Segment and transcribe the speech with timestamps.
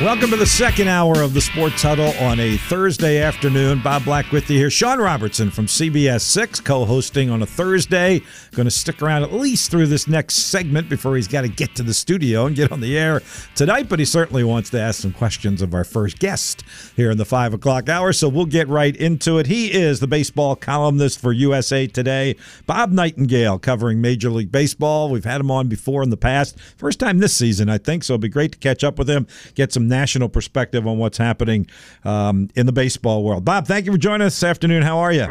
[0.00, 3.80] Welcome to the second hour of the Sports Huddle on a Thursday afternoon.
[3.80, 4.68] Bob Black with you here.
[4.68, 8.20] Sean Robertson from CBS 6 co hosting on a Thursday.
[8.50, 11.76] Going to stick around at least through this next segment before he's got to get
[11.76, 13.22] to the studio and get on the air
[13.54, 16.64] tonight, but he certainly wants to ask some questions of our first guest
[16.96, 18.12] here in the 5 o'clock hour.
[18.12, 19.46] So we'll get right into it.
[19.46, 22.34] He is the baseball columnist for USA Today,
[22.66, 25.08] Bob Nightengale, covering Major League Baseball.
[25.08, 26.58] We've had him on before in the past.
[26.76, 28.02] First time this season, I think.
[28.02, 31.18] So it'll be great to catch up with him, get some national perspective on what's
[31.18, 31.66] happening
[32.04, 33.44] um, in the baseball world.
[33.44, 34.82] Bob, thank you for joining us this afternoon.
[34.82, 35.26] How are you?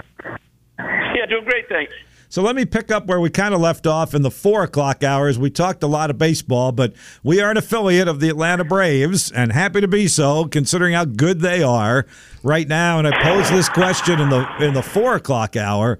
[0.79, 1.93] Yeah, doing great, thanks.
[2.33, 5.03] So let me pick up where we kind of left off in the four o'clock
[5.03, 5.37] hours.
[5.37, 9.31] We talked a lot of baseball, but we are an affiliate of the Atlanta Braves,
[9.31, 12.07] and happy to be so, considering how good they are
[12.41, 12.97] right now.
[12.97, 15.99] And I pose this question in the in the four o'clock hour: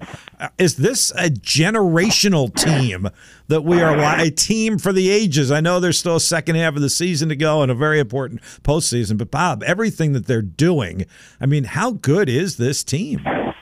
[0.58, 3.10] Is this a generational team
[3.46, 5.52] that we are a team for the ages?
[5.52, 8.00] I know there's still a second half of the season to go and a very
[8.00, 11.06] important postseason, but Bob, everything that they're doing,
[11.40, 13.22] I mean, how good is this team?
[13.22, 13.52] Well,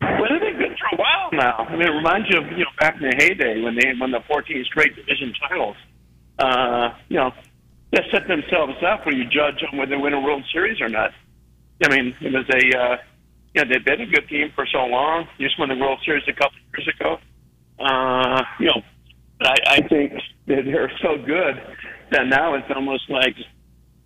[0.00, 1.64] they've been good for a while now.
[1.64, 4.10] I mean, it reminds you of you know back in the heyday when they won
[4.10, 5.76] the 14 straight division titles.
[6.38, 7.32] Uh, you know,
[7.92, 10.88] they set themselves up when you judge on whether they win a World Series or
[10.88, 11.10] not.
[11.82, 12.96] I mean, it was a uh,
[13.54, 15.26] you know they've been a good team for so long.
[15.38, 17.18] You just won the World Series a couple years ago.
[17.78, 18.82] Uh, you know,
[19.40, 20.12] I, I think
[20.46, 21.56] that they're so good
[22.12, 23.34] that now it's almost like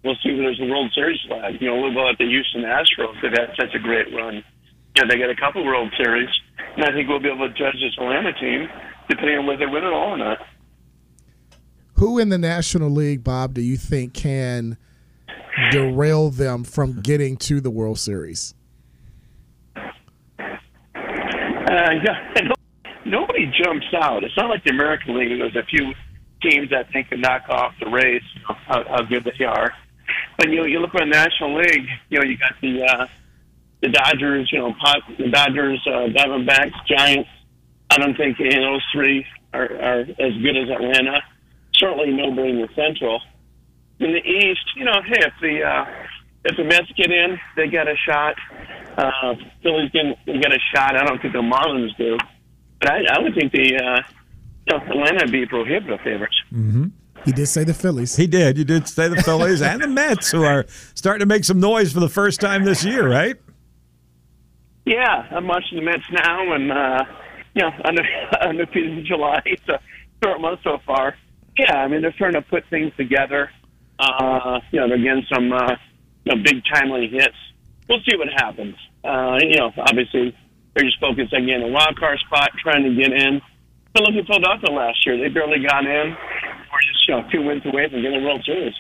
[0.05, 1.61] we'll see when there's a World Series flag.
[1.61, 3.21] You know, what about the Houston Astros?
[3.21, 4.45] They've had such a great run.
[4.97, 6.29] Yeah, they got a couple World Series,
[6.77, 8.69] and I think we'll be able to judge this Atlanta team
[9.09, 10.39] depending on whether they win it all or not.
[11.95, 14.77] Who in the National League, Bob, do you think can
[15.71, 18.55] derail them from getting to the World Series?
[19.77, 19.83] Uh,
[20.95, 22.55] yeah, no-
[23.05, 24.25] nobody jumps out.
[24.25, 25.39] It's not like the American League.
[25.39, 25.93] There's a few
[26.43, 29.73] teams that think can knock off the Rays, how, how good they are.
[30.39, 31.87] But you know, you look at the National League.
[32.11, 33.07] You know, you got the uh,
[33.85, 34.51] the Dodgers.
[34.53, 37.29] You know, Pop, the Dodgers, uh, Diamondbacks, Giants.
[37.91, 41.23] I don't think any of those three are, are as good as Atlanta.
[41.75, 43.21] Certainly nobody in the Central.
[44.01, 45.85] In the East, you know, hey, if the uh,
[46.45, 48.35] if the Mets get in, they get a shot.
[48.97, 50.97] Uh, Phillies get they get a shot.
[50.97, 52.19] I don't think the Marlins do,
[52.81, 54.03] but I, I would think the uh,
[54.67, 56.37] you know, Atlanta would be prohibitive favorites.
[57.25, 58.17] He did say the Phillies.
[58.17, 58.59] He did.
[58.59, 61.93] You did say the Phillies and the Mets, who are starting to make some noise
[61.93, 63.37] for the first time this year, right?
[64.85, 67.05] Yeah, I'm watching the Mets now, and uh,
[67.55, 68.03] you know, under
[68.41, 69.41] undefeated in July.
[69.47, 69.81] It's a
[70.23, 71.17] short month so far.
[71.59, 73.51] Yeah, I mean they're starting to put things together.
[73.99, 75.77] Uh, you know, getting some uh,
[76.25, 77.37] you know, big timely hits.
[77.89, 78.75] We'll see what happens.
[79.05, 80.37] Uh, you know, obviously
[80.75, 83.41] they're just focused again on wild card spot, trying to get in.
[83.93, 86.17] But look at Philadelphia last year; they barely got in.
[86.73, 88.75] We're just you know two wins away from getting a World Series.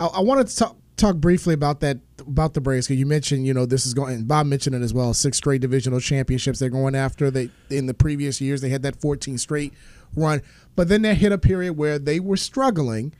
[0.00, 3.54] I wanted to talk, talk briefly about that about the Braves because you mentioned you
[3.54, 4.24] know this is going.
[4.24, 5.14] Bob mentioned it as well.
[5.14, 7.30] Six straight divisional championships they're going after.
[7.30, 9.72] They in the previous years they had that 14 straight
[10.14, 10.42] run,
[10.76, 13.12] but then they hit a period where they were struggling,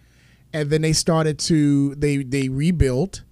[0.52, 3.22] and then they started to they they rebuilt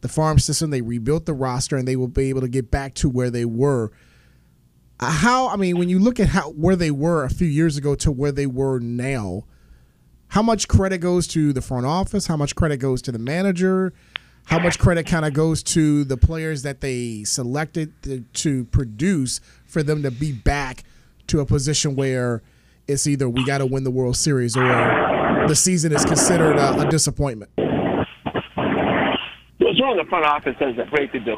[0.00, 0.70] the farm system.
[0.70, 3.44] They rebuilt the roster, and they will be able to get back to where they
[3.44, 3.92] were.
[5.00, 7.94] How I mean, when you look at how where they were a few years ago
[7.96, 9.44] to where they were now,
[10.32, 12.26] how much credit goes to the front office?
[12.26, 13.92] How much credit goes to the manager?
[14.46, 19.40] How much credit kind of goes to the players that they selected to, to produce
[19.66, 20.84] for them to be back
[21.26, 22.40] to a position where
[22.88, 24.62] it's either we got to win the World Series or
[25.48, 27.50] the season is considered a, a disappointment?
[27.58, 27.66] Well,
[29.82, 29.98] wrong.
[29.98, 31.36] The front office has a great to do,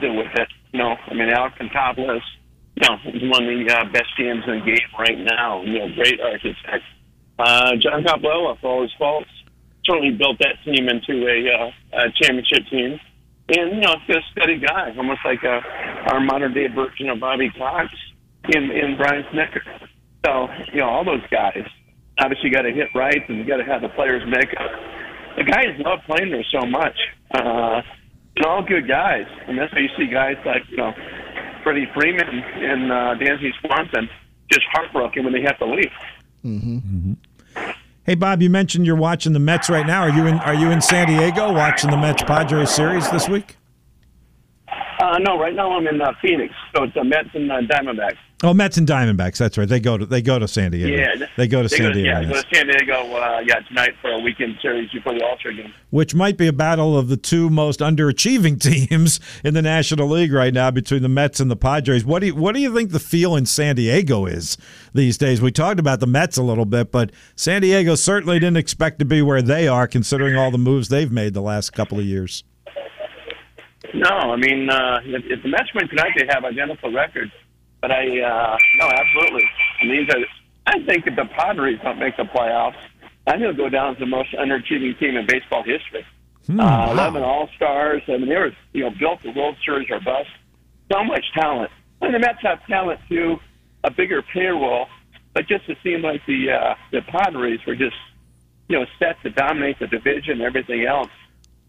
[0.00, 0.48] with it.
[0.72, 2.20] You know, I mean, Alex Anthopoulos,
[2.76, 2.96] you know,
[3.28, 5.64] one of the uh, best GMs in the game right now.
[5.64, 6.84] You know, great architect.
[7.38, 9.28] Uh, John Coppolella, for all his faults,
[9.84, 12.98] certainly built that team into a, uh, a championship team.
[13.48, 15.60] And, you know, just a steady guy, almost like uh
[16.10, 17.92] our modern day version of Bobby Cox
[18.54, 19.62] in, in Brian Snitker.
[20.24, 21.62] So, you know, all those guys
[22.18, 24.70] obviously got to hit right and you got to have the players make up.
[25.36, 26.96] The guys love playing there so much.
[27.34, 27.82] Uh,
[28.36, 29.26] and all good guys.
[29.46, 30.92] And that's why you see guys like, you know,
[31.62, 34.08] Freddie Freeman and uh, Dansby Swanson
[34.50, 35.90] just heartbroken when they have to leave.
[38.04, 40.02] Hey Bob, you mentioned you're watching the Mets right now.
[40.02, 43.56] Are you in Are you in San Diego watching the Mets Padres series this week?
[44.68, 47.60] Uh, Uh, no, right now I'm in uh, Phoenix, so it's the Mets and uh,
[47.62, 48.16] Diamondbacks.
[48.44, 49.38] Oh, Mets and Diamondbacks.
[49.38, 49.66] That's right.
[49.66, 50.94] They go to they go to San Diego.
[50.94, 52.06] Yeah, they go to San Diego.
[52.06, 53.16] Yeah, they go to San Diego.
[53.16, 55.72] Uh, yeah, tonight for a weekend series before the All Star game.
[55.88, 60.34] Which might be a battle of the two most underachieving teams in the National League
[60.34, 62.04] right now between the Mets and the Padres.
[62.04, 64.58] What do you what do you think the feel in San Diego is
[64.92, 65.40] these days?
[65.40, 69.06] We talked about the Mets a little bit, but San Diego certainly didn't expect to
[69.06, 72.44] be where they are, considering all the moves they've made the last couple of years.
[73.94, 77.32] No, I mean, uh, if, if the Mets win tonight, they have identical records.
[77.80, 79.44] But I, uh, no, absolutely.
[79.82, 80.08] I mean,
[80.66, 82.76] I think if the Padres don't make the playoffs,
[83.26, 86.04] I think they'll go down as the most underachieving team in baseball history.
[86.46, 86.92] Hmm, uh, wow.
[86.92, 88.02] Eleven All Stars.
[88.08, 90.30] I mean, they were, you know, built the World Series or bust.
[90.90, 91.70] So much talent.
[92.00, 93.36] And the Mets have talent too,
[93.84, 94.86] a bigger payroll.
[95.34, 97.96] But just it seemed like the uh, the Padres were just,
[98.68, 101.10] you know, set to dominate the division and everything else,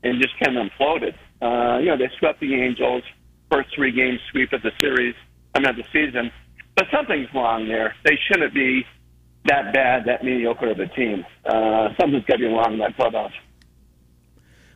[0.04, 1.16] and just kind of imploded.
[1.42, 3.04] Uh, you know, they swept the Angels,
[3.52, 5.16] first three games sweep of the series,
[5.54, 6.32] The season.
[6.76, 7.96] But something's wrong there.
[8.06, 8.86] They shouldn't be
[9.46, 11.26] that bad, that mediocre of a team.
[11.46, 13.32] Uh, something's got to be wrong in that clubhouse.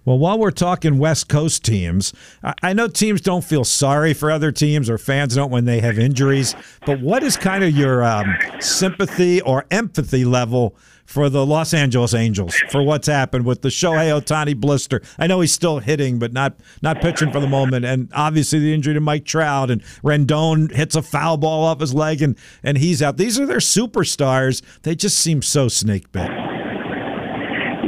[0.03, 2.11] Well, while we're talking West Coast teams,
[2.43, 5.79] I I know teams don't feel sorry for other teams or fans don't when they
[5.79, 6.55] have injuries,
[6.87, 10.75] but what is kind of your um, sympathy or empathy level
[11.11, 15.01] for the Los Angeles Angels for what's happened with the Shohei Ohtani blister?
[15.19, 18.73] I know he's still hitting, but not not pitching for the moment, and obviously the
[18.73, 22.77] injury to Mike Trout and Rendon hits a foul ball off his leg and and
[22.77, 23.17] he's out.
[23.17, 24.61] These are their superstars.
[24.83, 26.29] They just seem so snake bit.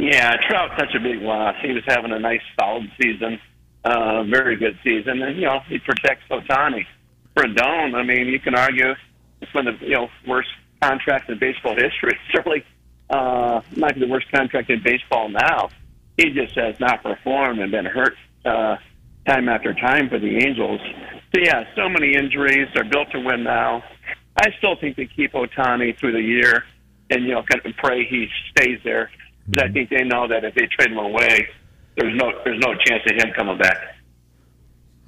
[0.04, 1.56] Yeah, Trout's such a big loss.
[1.62, 3.40] He was having a nice, solid season,
[3.84, 6.84] uh, very good season, and you know he protects Ohtani.
[7.36, 8.94] Rendon, I mean, you can argue
[9.40, 10.50] it's one of the you know worst
[10.82, 12.18] contracts in baseball history.
[12.32, 12.64] Certainly,
[13.14, 15.68] uh, might be the worst contract in baseball now.
[16.16, 18.76] He just has not performed and been hurt uh,
[19.26, 20.80] time after time for the Angels.
[21.34, 22.68] So yeah, so many injuries.
[22.74, 23.82] They're built to win now.
[24.36, 26.64] I still think they keep Ohtani through the year,
[27.10, 29.10] and you know, kind of pray he stays there.
[29.48, 31.48] But I think they know that if they trade him away,
[31.96, 33.76] there's no there's no chance of him coming back.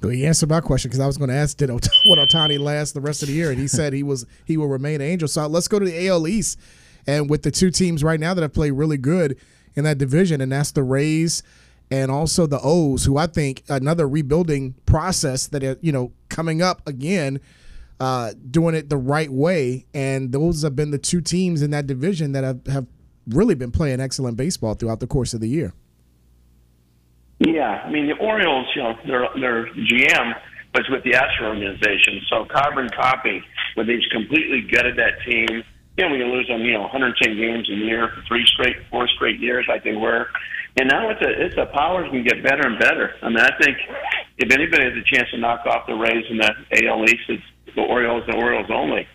[0.01, 2.59] Well, he answered my question because I was going to ask did Ot- would Ohtani
[2.59, 5.07] last the rest of the year, and he said he was he will remain an
[5.07, 5.27] Angel.
[5.27, 6.59] So let's go to the AL East,
[7.07, 9.39] and with the two teams right now that have played really good
[9.75, 11.41] in that division, and that's the Rays
[11.89, 16.61] and also the O's, who I think another rebuilding process that are, you know coming
[16.61, 17.39] up again,
[17.99, 21.87] uh, doing it the right way, and those have been the two teams in that
[21.87, 22.87] division that have have
[23.27, 25.73] really been playing excellent baseball throughout the course of the year.
[27.39, 30.33] Yeah, I mean the Orioles, you know, their their GM
[30.73, 33.41] was with the Astro organization, so carbon copy,
[33.75, 35.63] where they've completely gutted that team.
[35.97, 39.07] Know, when you lose them, you know, 110 games a year for three straight, four
[39.15, 40.27] straight years, like they were,
[40.77, 43.15] and now it's a it's a powers can get better and better.
[43.23, 43.77] I mean, I think
[44.37, 46.53] if anybody has a chance to knock off the Rays in the
[46.85, 47.43] AL East, it's
[47.75, 49.07] the Orioles and Orioles only.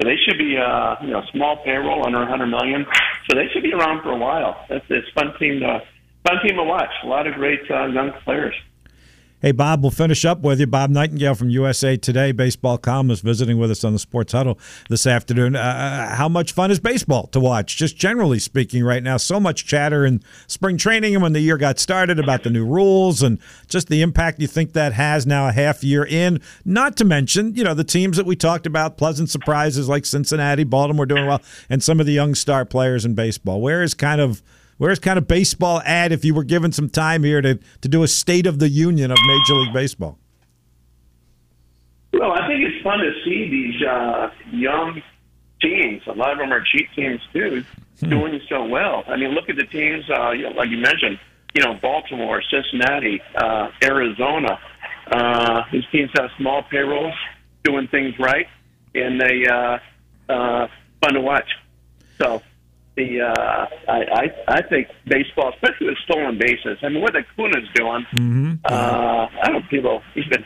[0.00, 2.86] So they should be, uh, you know, small payroll under 100 million.
[3.28, 4.64] So they should be around for a while.
[4.70, 5.80] It's it's fun team to
[6.24, 6.88] fun team to watch.
[7.04, 8.54] A lot of great uh, young players.
[9.42, 10.66] Hey, Bob, we'll finish up with you.
[10.66, 14.58] Bob Nightengale from USA Today, baseball columnist, visiting with us on the Sports Huddle
[14.90, 15.56] this afternoon.
[15.56, 19.16] Uh, how much fun is baseball to watch, just generally speaking, right now?
[19.16, 22.66] So much chatter in spring training and when the year got started about the new
[22.66, 26.42] rules and just the impact you think that has now a half year in.
[26.66, 30.64] Not to mention, you know, the teams that we talked about, pleasant surprises like Cincinnati,
[30.64, 33.62] Baltimore doing well, and some of the young star players in baseball.
[33.62, 34.42] Where is kind of
[34.80, 38.02] Where's kind of baseball at if you were given some time here to, to do
[38.02, 40.18] a state of the union of Major League Baseball?
[42.14, 45.02] Well, I think it's fun to see these uh, young
[45.60, 46.00] teams.
[46.06, 47.62] A lot of them are cheap teams too,
[48.00, 49.04] doing so well.
[49.06, 51.18] I mean, look at the teams uh, you know, like you mentioned.
[51.52, 54.58] You know, Baltimore, Cincinnati, uh, Arizona.
[55.12, 57.12] Uh, these teams have small payrolls,
[57.64, 58.46] doing things right,
[58.94, 59.78] and they uh,
[60.30, 60.68] uh,
[61.02, 61.50] fun to watch.
[62.16, 62.40] So
[63.00, 64.24] the uh, I, I
[64.58, 66.78] I think baseball, especially with stolen bases.
[66.82, 70.44] I mean, what Acuna's doing, uh, I don't know people even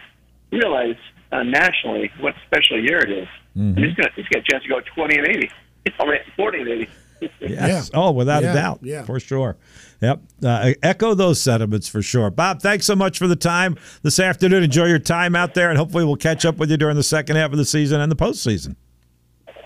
[0.52, 0.96] realize
[1.32, 3.28] uh, nationally what special year it is.
[3.56, 5.50] And he's gonna he's got a chance to go twenty and eighty.
[5.84, 6.88] He's already forty and eighty.
[7.40, 7.90] Yes.
[7.94, 8.80] Oh, without Yeah, a doubt.
[8.82, 9.02] yeah.
[9.04, 9.56] For sure.
[10.02, 10.20] Yep.
[10.44, 12.28] Uh, echo those sentiments for sure.
[12.30, 14.62] Bob, thanks so much for the time this afternoon.
[14.62, 17.36] Enjoy your time out there, and hopefully we'll catch up with you during the second
[17.36, 18.76] half of the season and the postseason.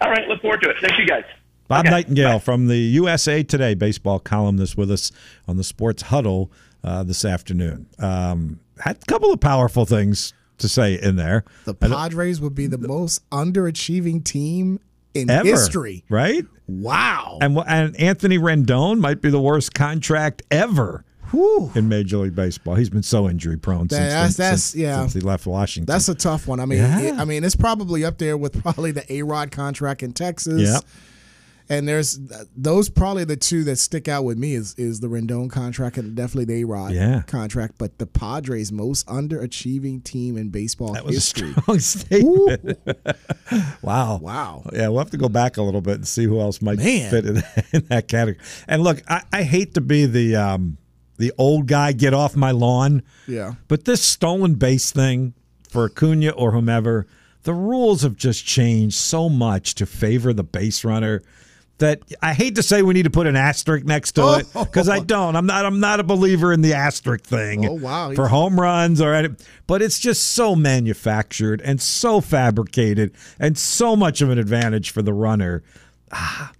[0.00, 0.76] All right, look forward to it.
[0.80, 1.24] Thank you guys.
[1.68, 2.38] Bob Okay, Nightengale bye.
[2.38, 5.12] from the USA Today baseball columnist with us
[5.46, 6.50] on the Sports Huddle
[6.82, 7.86] uh, this afternoon.
[7.98, 11.44] Um, had a couple of powerful things to say in there.
[11.66, 14.80] The Padres would be the most underachieving team
[15.14, 15.46] in Ever.
[15.48, 16.04] history.
[16.08, 16.44] Right?
[16.66, 17.38] Wow.
[17.40, 21.04] And, and Anthony Rendon might be the worst contract ever
[21.74, 22.74] in Major League Baseball.
[22.76, 25.00] He's been so injury prone since, that's- the- that's- since, yeah.
[25.00, 25.92] since he left Washington.
[25.92, 26.58] That's a tough one.
[26.60, 27.00] I mean, Yeah.
[27.00, 30.62] it- I mean, it's probably up there with probably the A Rod contract in Texas.
[30.62, 30.82] Yep.
[31.70, 32.18] And there's
[32.56, 36.14] those probably the two that stick out with me is is the Rendon contract and
[36.14, 37.22] definitely the Rod Yeah.
[37.26, 37.74] contract.
[37.76, 41.50] But the Padres most underachieving team in baseball that was history.
[41.50, 42.78] a strong statement.
[43.82, 44.18] wow.
[44.18, 44.62] Wow.
[44.72, 47.10] Yeah, we'll have to go back a little bit and see who else might Man.
[47.10, 47.36] fit in,
[47.72, 48.42] in that category.
[48.66, 50.78] And look, I, I hate to be the um,
[51.18, 53.02] the old guy, get off my lawn.
[53.26, 53.54] Yeah.
[53.66, 55.34] But this stolen base thing
[55.68, 57.06] for Acuna or whomever,
[57.42, 61.22] the rules have just changed so much to favor the base runner
[61.78, 64.88] that I hate to say we need to put an asterisk next to it because
[64.88, 65.36] I don't.
[65.36, 65.64] I'm not.
[65.64, 67.66] I'm not a believer in the asterisk thing.
[67.68, 68.12] Oh, wow.
[68.14, 69.30] For home runs or any,
[69.66, 75.02] but it's just so manufactured and so fabricated and so much of an advantage for
[75.02, 75.62] the runner.
[76.12, 76.52] Ah,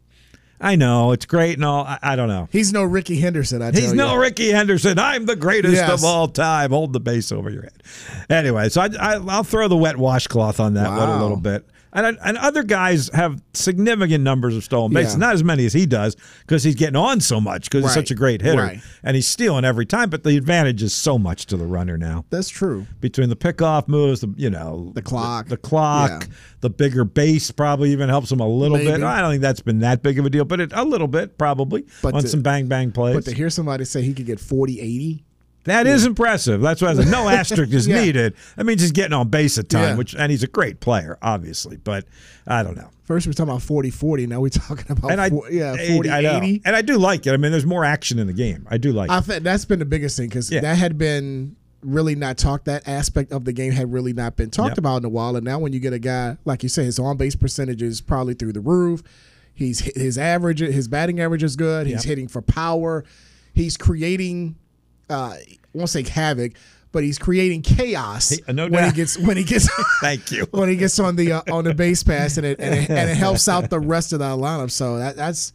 [0.61, 1.85] I know it's great and all.
[1.85, 2.49] I, I don't know.
[2.51, 3.63] He's no Rickey Henderson.
[3.63, 3.97] I tell He's you.
[3.97, 4.99] no Rickey Henderson.
[4.99, 5.91] I'm the greatest Yes.
[5.91, 6.71] of all time.
[6.71, 7.83] Hold the base over your head.
[8.29, 11.65] Anyway, so I, I, I'll throw the wet washcloth on that one a little bit.
[11.93, 15.19] And, and other guys have significant numbers of stolen bases, Yeah.
[15.21, 18.11] not as many as he does because he's getting on so much because he's such
[18.11, 18.81] a great hitter Right.
[19.03, 20.11] and he's stealing every time.
[20.11, 22.87] But the advantage is so much to the runner now That's true.
[23.01, 25.49] between the pickoff moves, the you know The clock.
[25.49, 26.35] the, clock, Yeah.
[26.61, 29.03] the bigger base probably even helps him a little bit.
[29.03, 31.39] I don't think that's been that big of a deal, but it, a little bit
[31.39, 33.15] probably But on to- some bang bang plays.
[33.15, 35.25] But to hear somebody say he could get 40, 80,
[35.65, 36.61] That is impressive.
[36.63, 38.01] That's why I said no asterisk is Yeah.
[38.01, 38.35] needed.
[38.57, 39.95] That means he's getting on base at time, Yeah.
[39.97, 41.77] which and he's a great player, obviously.
[41.77, 42.05] But
[42.47, 42.89] I don't know.
[43.05, 44.27] first we're talking about 40, 40.
[44.27, 46.37] Now we're talking about And I, four, yeah, I- 40, I know.
[46.39, 46.63] 80.
[46.65, 47.33] and I do like it.
[47.33, 48.67] I mean, there's more action in the game.
[48.71, 50.61] I do like I think that's been the biggest thing because Yeah.
[50.61, 52.65] that had been really not talked.
[52.65, 54.79] That aspect of the game had really not been talked Yep.
[54.79, 55.37] about in a while.
[55.37, 58.01] And now when you get a guy like you say, his on base percentage is
[58.01, 59.03] probably through the roof.
[59.55, 61.87] He's his average, his batting average is good.
[61.87, 62.05] He's Yep.
[62.05, 63.05] hitting for power.
[63.53, 64.55] He's creating,
[65.09, 65.35] uh,
[65.73, 66.53] won't say havoc,
[66.93, 69.69] but he's creating chaos Hey, no when he gets when he gets
[70.01, 70.47] Thank you.
[70.51, 73.11] when he gets on the uh, on the base pass and it, and it and
[73.11, 74.71] it helps out the rest of the lineup.
[74.71, 75.53] So that that's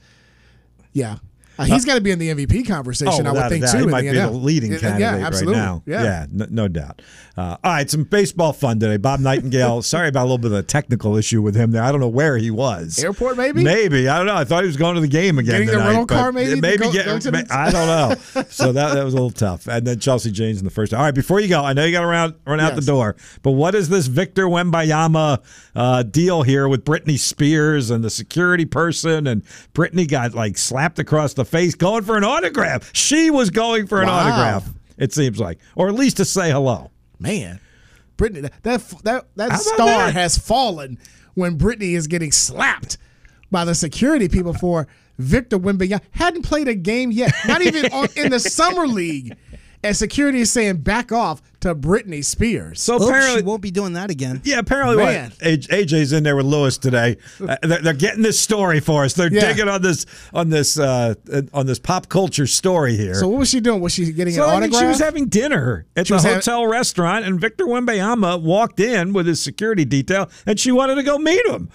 [0.94, 1.18] yeah.
[1.58, 3.80] Uh, he's got to be in the MVP conversation, I would think too.
[3.80, 5.84] He might the be the leading Yeah, candidate yeah, right now.
[5.86, 6.26] Yeah.
[6.32, 7.02] no, no doubt.
[7.36, 8.98] Uh, all right, some baseball fun today.
[8.98, 9.84] Bob Nightengale.
[9.94, 11.82] sorry about a little bit of a technical issue with him there.
[11.84, 13.04] I don't know where he was.
[13.04, 13.64] Airport, maybe?
[13.64, 14.36] Maybe I don't know.
[14.36, 15.66] I thought he was going to the game again.
[15.66, 17.06] Getting the rental car, maybe, Maybe go- get.
[17.06, 17.14] go
[17.50, 18.44] I don't know.
[18.50, 19.68] so that that was a little tough.
[19.68, 20.94] And then Chelsea Janes in the first.
[20.94, 23.16] All right, before you go, I know you got to run run out the door.
[23.42, 25.44] But what is this Victor Wembanyama
[25.76, 29.26] uh, deal here with Britney Spears and the security person?
[29.26, 29.44] And
[29.74, 32.90] Britney got like slapped across the face going for an autograph.
[32.94, 34.16] She was going for an Wow.
[34.20, 34.74] autograph.
[34.98, 36.90] It seems like, or at least to say hello.
[37.20, 37.60] Man,
[38.18, 40.14] Brittany, that that that, that star that?
[40.14, 40.98] has fallen
[41.36, 42.98] when Brittany is getting slapped
[43.52, 44.88] by the security people for
[45.20, 46.02] Victor Wembanyama.
[46.12, 49.36] Hadn't played a game yet, not even on, in the summer league,
[49.84, 52.82] and security is saying back off to Britney Spears.
[52.82, 54.42] So Oops, apparently, she won't be doing that again.
[54.44, 55.30] Yeah, apparently Man.
[55.32, 57.18] what AJ's in there with Lewis today.
[57.46, 59.14] Uh, they're, they're getting this story for us.
[59.14, 59.48] They're Yeah.
[59.54, 61.16] digging on this on this uh,
[61.54, 63.16] on this pop culture story here.
[63.16, 63.82] So what was she doing?
[63.82, 64.82] Was she getting So an I autograph?
[64.82, 69.14] she was having dinner at the was having- hotel restaurant, and Victor Wembanyama walked in
[69.14, 71.70] with his security detail, and she wanted to go meet him.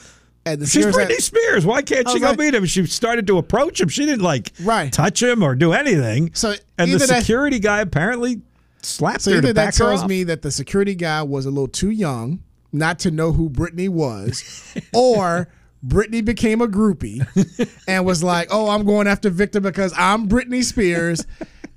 [0.46, 1.66] and She's Spears had- Britney Spears.
[1.66, 2.64] Why can't she go like- meet him?
[2.64, 3.88] She started to approach him.
[3.88, 4.90] She didn't like Right.
[4.90, 6.30] touch him or do anything.
[6.32, 8.40] So and the either that- security guy apparently
[8.82, 11.90] slapped So her either that tells me that the security guy was a little too
[11.90, 12.42] young
[12.72, 15.48] not to know who Brittany was, or
[15.82, 17.26] Brittany became a groupie
[17.88, 21.26] and was like, "Oh, I'm going after Victor because I'm Britney Spears,"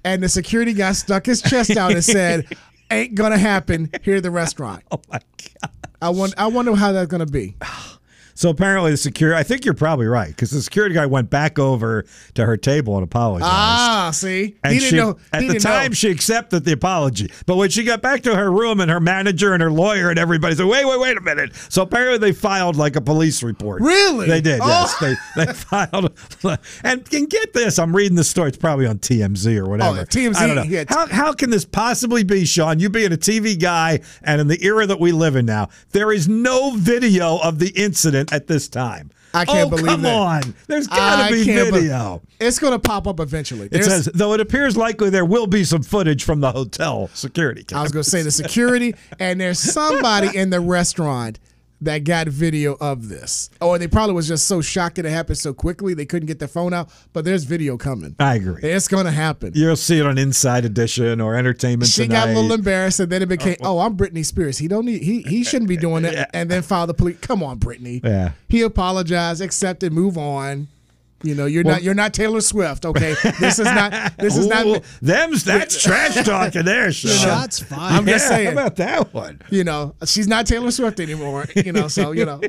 [0.03, 2.45] and the security guy stuck his chest out and said,
[2.89, 5.19] "Ain't gonna happen here at the restaurant." Oh my
[5.61, 5.71] god.
[6.03, 7.55] I wonder, I wonder how that's gonna be.
[8.41, 9.37] So apparently the security.
[9.39, 12.95] I think you're probably right because the security guy went back over to her table
[12.95, 13.51] and apologized.
[13.53, 15.19] Ah, see, And he didn't she, know.
[15.31, 15.69] at he the didn't know.
[15.69, 17.31] time, she accepted the apology.
[17.45, 20.17] But when she got back to her room and her manager and her lawyer and
[20.17, 21.53] everybody said, wait, wait, wait a minute.
[21.69, 23.83] So apparently they filed like a police report.
[23.83, 24.27] Really?
[24.27, 24.67] They did, Oh.
[24.67, 24.97] yes.
[24.97, 26.11] They, they filed.
[26.83, 28.47] And, and get this, I'm reading the story.
[28.47, 29.99] It's probably on TMZ or whatever.
[29.99, 30.63] Oh, TMZ, I don't know.
[30.63, 30.85] yeah.
[30.89, 32.79] How, how can this possibly be, Sean?
[32.79, 36.11] You being a TV guy and in the era that we live in now, there
[36.11, 39.11] is no video of the incident at this time.
[39.33, 40.15] I can't oh, believe come that.
[40.15, 40.55] on.
[40.67, 42.21] There's got to be can't be- video.
[42.39, 43.69] It's gonna pop up eventually.
[43.71, 47.63] It says, though it appears likely there will be some footage from the hotel security
[47.73, 51.39] I was going to say the security, and there's somebody in the restaurant
[51.81, 53.49] that got video of this.
[53.59, 56.27] Oh, or they probably was just so shocked that it happened so quickly they couldn't
[56.27, 56.89] get their phone out.
[57.13, 58.15] But there's video coming.
[58.19, 58.61] I agree.
[58.61, 59.53] It's going to happen.
[59.55, 62.15] You'll see it on Inside Edition or Entertainment She Tonight.
[62.15, 64.57] got a little embarrassed, and then it became, uh, "Oh, I'm Britney Spears.
[64.57, 65.01] He don't need.
[65.01, 67.17] He he shouldn't be doing that." And then filed the police.
[67.19, 68.03] Come on, Britney.
[68.03, 68.31] Yeah.
[68.47, 70.67] He apologized, accepted, move on.
[71.23, 72.85] You know, you're not you're not Taylor Swift.
[72.85, 74.83] Okay, this is not this is Ooh, not.
[75.01, 77.11] them's that's trash talking there, Sean.
[77.11, 77.79] Shots fired.
[77.93, 78.45] I'm just Yeah, saying.
[78.47, 79.41] How about that one?
[79.49, 81.45] You know, she's not Taylor Swift anymore.
[81.55, 82.39] You know, so you know,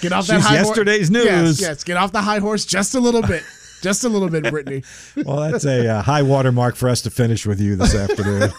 [0.00, 0.68] get off that She's high horse.
[0.68, 1.24] yesterday's news.
[1.24, 3.42] Yes, yes, get off the high horse just a little bit,
[3.82, 4.82] just a little bit, Brittany.
[5.24, 8.52] Well, that's a uh, high water mark for us to finish with you this afternoon.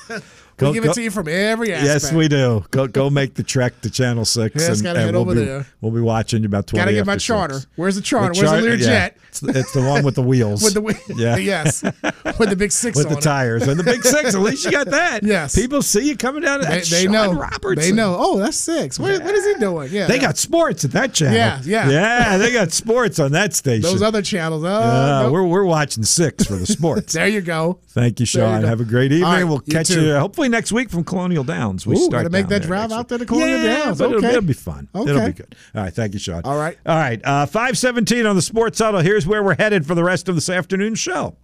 [0.60, 2.04] We give go- it to you from every aspect.
[2.04, 2.64] Yes, we do.
[2.72, 4.56] Go go make the trek to Channel Six.
[4.56, 5.66] Yes, and, and we'll over be, there.
[5.82, 6.82] We'll be watching you about twenty.
[6.84, 7.56] Gotta get my charter.
[7.56, 7.68] six.
[7.76, 8.34] Where's the charter?
[8.34, 8.88] The Where's the Learjet?
[8.88, 10.62] yeah, it's, the- it's the one with the wheels.
[10.64, 11.02] With the wheels.
[11.16, 11.38] yeah.
[11.38, 13.22] yes, with the big six with the it.
[13.22, 14.36] tires and the big six.
[14.36, 15.24] At least you got that.
[15.32, 15.56] Yes.
[15.56, 16.62] People see you coming down.
[16.62, 17.34] They, they know.
[17.34, 17.76] Robertson.
[17.76, 18.16] They know.
[18.20, 19.00] Oh, that's six.
[19.00, 19.90] What, what is he doing?
[19.92, 21.36] Yeah, They got sports at that channel.
[21.36, 21.90] Yeah, yeah.
[21.90, 22.38] yeah.
[22.38, 23.84] They got sports on that station.
[23.84, 24.64] those other channels.
[24.64, 25.32] Oh, Uh, nope.
[25.32, 27.14] we're we're watching six for the sports.
[27.14, 27.80] there you go.
[27.90, 28.64] Thank you, Sean.
[28.64, 29.30] Have a great evening.
[29.30, 31.86] Right, we'll catch you hopefully next week from Colonial Downs.
[31.86, 33.98] We Ooh, start gotta make that drive out there to Colonial yeah, Downs.
[34.00, 34.30] But it'll, Okay.
[34.30, 34.88] it'll be fun.
[34.94, 35.10] Okay.
[35.10, 35.56] It'll be good.
[35.76, 35.94] All right.
[35.94, 36.42] Thank you, Sean.
[36.44, 36.78] All right.
[36.86, 37.20] All right.
[37.24, 39.02] Uh, 517 on the Sports Huddle.
[39.02, 41.36] Here's where we're headed for the rest of this afternoon show.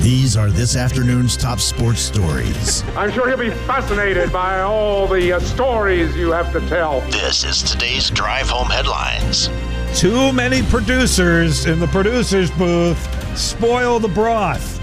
[0.00, 2.84] These are this afternoon's top sports stories.
[2.96, 7.00] I'm sure he'll be fascinated by all the uh, stories you have to tell.
[7.10, 9.48] This is today's Drive Home Headlines.
[9.96, 12.98] Too many producers in the producer's booth
[13.34, 14.78] spoil the broth.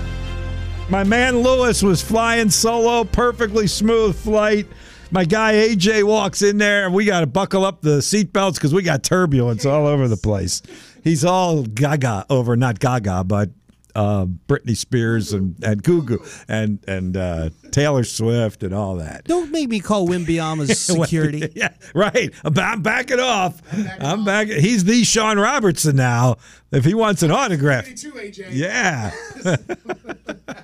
[0.89, 4.65] My man Lewis was flying solo, perfectly smooth flight.
[5.12, 8.74] My guy AJ walks in there, and we got to buckle up the seatbelts because
[8.74, 10.63] we got turbulence all over the place.
[11.03, 13.51] He's all gaga over, not gaga, but
[13.95, 19.25] uh, Britney Spears and and Gugu and and uh, Taylor Swift and all that.
[19.25, 21.50] Don't make me call Wembanyama's security.
[21.55, 22.33] Yeah, right.
[22.43, 23.62] I'm, I'm backing off.
[24.00, 24.47] I'm back.
[24.47, 26.38] He's the Sean Robertson now.
[26.71, 28.47] If he wants an autograph, Too, AJ.
[28.51, 29.12] yeah.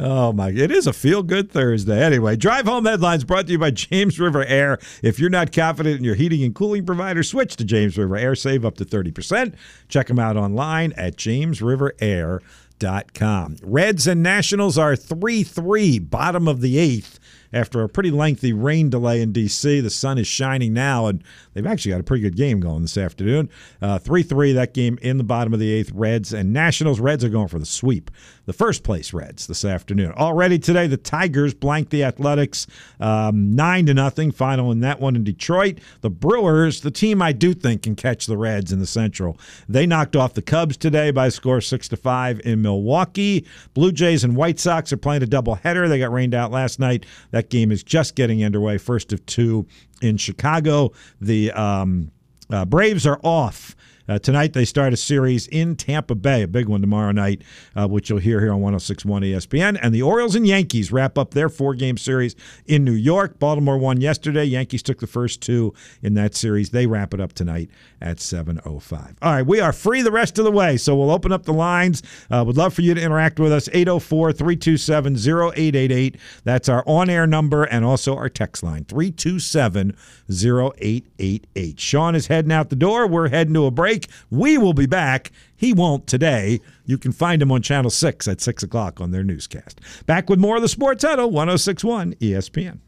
[0.00, 0.50] oh my!
[0.50, 2.02] It is a feel good Thursday.
[2.02, 4.78] Anyway, drive home headlines brought to you by James River Air.
[5.02, 8.34] If you're not confident in your heating and cooling provider, switch to James River Air.
[8.34, 9.54] Save up to thirty percent.
[9.88, 13.56] Check them out online at jamesriverair.com.
[13.62, 17.18] Reds and Nationals are three three, bottom of the eighth.
[17.52, 21.66] After a pretty lengthy rain delay in D.C., the sun is shining now, and they've
[21.66, 23.48] actually got a pretty good game going this afternoon.
[23.80, 25.90] Uh, 3 3, that game in the bottom of the eighth.
[25.92, 27.00] Reds and Nationals.
[27.00, 28.10] Reds are going for the sweep.
[28.48, 30.12] The first place Reds this afternoon.
[30.12, 32.66] Already today, the Tigers blanked the Athletics
[32.98, 34.30] um, 9 to nothing.
[34.30, 35.80] Final in that one in Detroit.
[36.00, 39.84] The Brewers, the team I do think can catch the Reds in the Central, they
[39.84, 43.44] knocked off the Cubs today by a score 6 to 5 in Milwaukee.
[43.74, 45.86] Blue Jays and White Sox are playing a doubleheader.
[45.86, 47.04] They got rained out last night.
[47.32, 48.78] That game is just getting underway.
[48.78, 49.66] First of two
[50.00, 50.92] in Chicago.
[51.20, 52.12] The um,
[52.48, 53.76] uh, Braves are off.
[54.08, 57.42] Uh, tonight they start a series in Tampa Bay, a big one tomorrow night,
[57.76, 59.78] uh, which you'll hear here on 106.1 ESPN.
[59.82, 62.34] And the Orioles and Yankees wrap up their four-game series
[62.66, 63.38] in New York.
[63.38, 64.44] Baltimore won yesterday.
[64.44, 66.70] Yankees took the first two in that series.
[66.70, 67.68] They wrap it up tonight
[68.00, 69.16] at 7.05.
[69.20, 71.52] All right, we are free the rest of the way, so we'll open up the
[71.52, 72.02] lines.
[72.30, 76.16] Uh, would love for you to interact with us, 804-327-0888.
[76.44, 81.78] That's our on-air number and also our text line, 327-0888.
[81.78, 83.06] Sean is heading out the door.
[83.06, 83.97] We're heading to a break.
[84.30, 85.32] We will be back.
[85.56, 86.60] He won't today.
[86.84, 89.80] You can find him on Channel 6 at 6 o'clock on their newscast.
[90.06, 92.78] Back with more of the Sports Huddle, 1061 ESPN.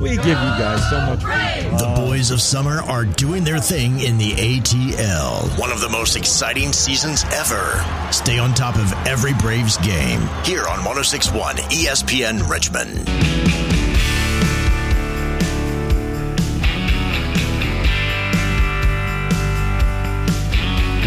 [0.00, 1.20] We give you guys so much.
[1.78, 5.58] The boys of summer are doing their thing in the ATL.
[5.58, 7.84] One of the most exciting seasons ever.
[8.10, 13.59] Stay on top of every Braves game here on 1061 ESPN Richmond.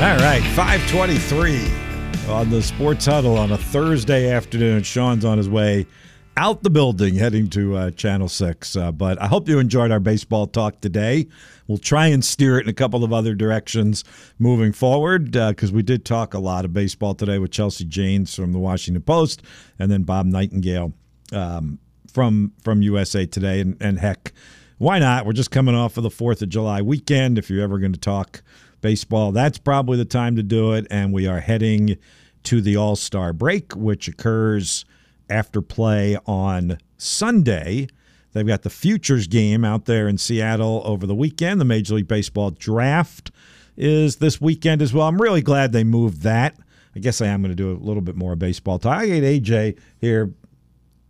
[0.04, 4.84] All right, 523 on the Sports Huddle on a Thursday afternoon.
[4.84, 5.88] Sean's on his way
[6.36, 8.76] out the building heading to uh, Channel 6.
[8.76, 11.28] Uh, but I hope you enjoyed our baseball talk today.
[11.68, 14.04] We'll try and steer it in a couple of other directions
[14.40, 18.52] moving forward because we did talk a lot of baseball today with Chelsea Janes from
[18.52, 19.42] the Washington Post
[19.80, 20.92] and then Bob Nightengale
[21.32, 21.80] um,
[22.12, 23.62] from from USA Today.
[23.62, 24.34] And, and heck,
[24.80, 25.26] why not?
[25.26, 27.38] We're just coming off of the 4th of July weekend.
[27.38, 28.44] If you're ever going to talk
[28.84, 30.86] baseball, that's probably the time to do it.
[30.92, 31.98] And we are heading
[32.44, 34.86] to the All Star break, which occurs
[35.28, 37.88] after play on Sunday.
[38.34, 41.60] They've got the Futures game out there in Seattle over the weekend.
[41.60, 43.32] The Major League Baseball draft
[43.76, 45.08] is this weekend as well.
[45.08, 46.56] I'm really glad they moved that.
[46.96, 49.00] I guess I am going to do a little bit more baseball talk.
[49.00, 50.32] I get AJ here.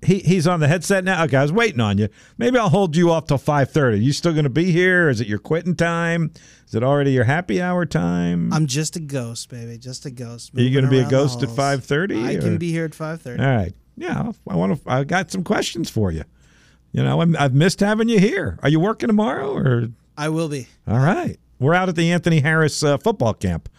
[0.04, 1.24] He, he's on the headset now.
[1.24, 2.10] Okay, I was waiting on you.
[2.38, 4.00] Maybe I'll hold you off till five thirty.
[4.00, 5.10] You still going to be here?
[5.10, 6.32] Is it your quitting time?
[6.68, 8.52] Is it already your happy hour time?
[8.54, 9.78] I'm just a ghost, baby.
[9.78, 10.52] Just a ghost.
[10.56, 12.24] Are you going to be a ghost at five thirty?
[12.24, 13.42] I can be here at five thirty.
[13.42, 13.74] All right.
[13.96, 14.92] Yeah, I want to.
[14.92, 16.24] I got some questions for you.
[16.92, 18.60] You know, I'm, I've missed having you here.
[18.62, 19.88] Are you working tomorrow or?
[20.18, 20.68] I will be.
[20.88, 21.40] All right.
[21.60, 23.70] We're out at the Anthony Harris uh, football camp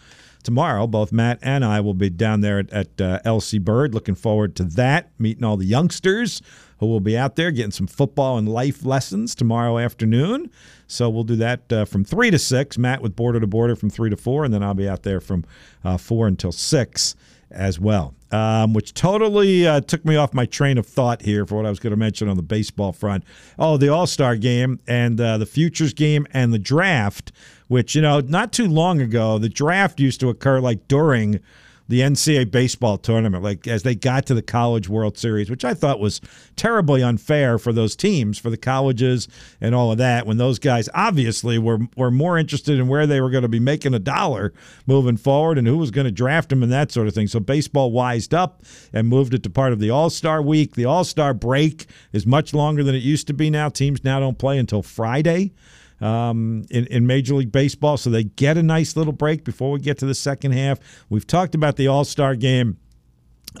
[0.45, 0.87] tomorrow.
[0.87, 3.93] Both Matt and I will be down there at, at uh, LC Bird.
[3.93, 6.41] Looking forward to that, meeting all the youngsters
[6.79, 10.49] who will be out there getting some football and life lessons tomorrow afternoon.
[10.87, 12.77] So we'll do that uh, from 3 to 6.
[12.77, 15.19] Matt with Border to Border from 3 to 4, and then I'll be out there
[15.19, 15.45] from
[15.83, 17.15] uh, 4 until 6
[17.51, 21.55] as well, um, which totally uh, took me off my train of thought here for
[21.55, 23.23] what I was going to mention on the baseball front.
[23.57, 27.31] Oh, the All Star game and uh, the Futures game and the draft,
[27.67, 31.39] which, you know, not too long ago, the draft used to occur like during
[31.87, 35.73] the NCAA baseball tournament, like as they got to the College World Series, which I
[35.73, 36.19] thought was
[36.55, 39.27] terribly unfair for those teams, for the colleges
[39.61, 43.21] and all of that, when those guys obviously were were more interested in where they
[43.21, 44.53] were going to be making a dollar
[44.87, 47.27] moving forward and who was going to draft them and that sort of thing.
[47.27, 50.75] So baseball wised up and moved it to part of the All Star week.
[50.75, 53.69] The All Star break is much longer than it used to be now.
[53.69, 55.53] Teams now don't play until Friday
[56.01, 59.79] um, in, in Major League Baseball, so they get a nice little break before we
[59.79, 60.79] get to the second half.
[61.09, 62.77] We've talked about the All Star game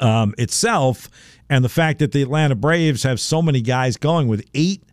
[0.01, 1.09] um, itself
[1.49, 4.83] and the fact that the Atlanta Braves have so many guys going with eight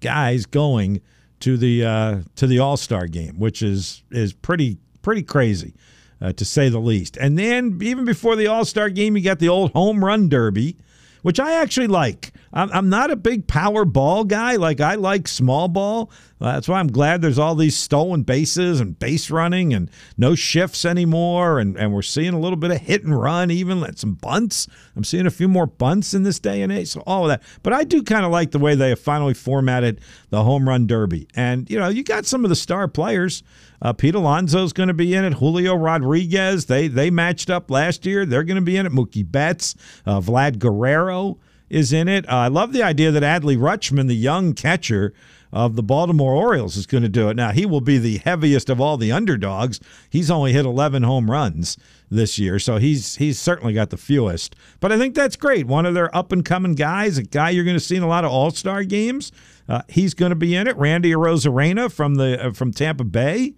[0.00, 1.00] guys going
[1.40, 5.74] to the uh, to the All Star game, which is is pretty pretty crazy.
[6.20, 7.16] Uh, to say the least.
[7.16, 10.76] And then even before the All Star game, you got the old home run derby,
[11.22, 12.32] which I actually like.
[12.52, 14.56] I'm, not a big power ball guy.
[14.56, 16.10] Like I like small ball.
[16.40, 20.84] That's why I'm glad there's all these stolen bases and base running and no shifts
[20.84, 21.58] anymore.
[21.58, 24.68] And, and we're seeing a little bit of hit and run, even some bunts.
[24.96, 26.88] I'm seeing a few more bunts in this day and age.
[26.88, 27.42] So all of that.
[27.62, 30.86] But I do kind of like the way they have finally formatted the home run
[30.86, 31.28] derby.
[31.34, 33.42] And you know, you got some of the star players.
[33.82, 35.34] Uh, Pete Alonso's going to be in it.
[35.34, 36.66] Julio Rodriguez.
[36.66, 38.24] They they matched up last year.
[38.24, 38.92] They're going to be in it.
[38.92, 39.74] Mookie Betts,
[40.06, 41.38] uh, Vlad Guerrero
[41.70, 42.28] is in it.
[42.28, 45.12] Uh, I love the idea that Adley Rutschman, the young catcher
[45.52, 47.36] of the Baltimore Orioles, is going to do it.
[47.36, 49.80] Now, he will be the heaviest of all the underdogs.
[50.10, 51.76] He's only hit 11 home runs
[52.10, 54.56] this year, so he's he's certainly got the fewest.
[54.80, 55.66] But I think that's great.
[55.66, 58.08] One of their up and coming guys, a guy you're going to see in a
[58.08, 59.32] lot of All Star games.
[59.68, 60.76] Uh, he's going to be in it.
[60.76, 63.54] Randy Arozarena from the uh, from Tampa Bay.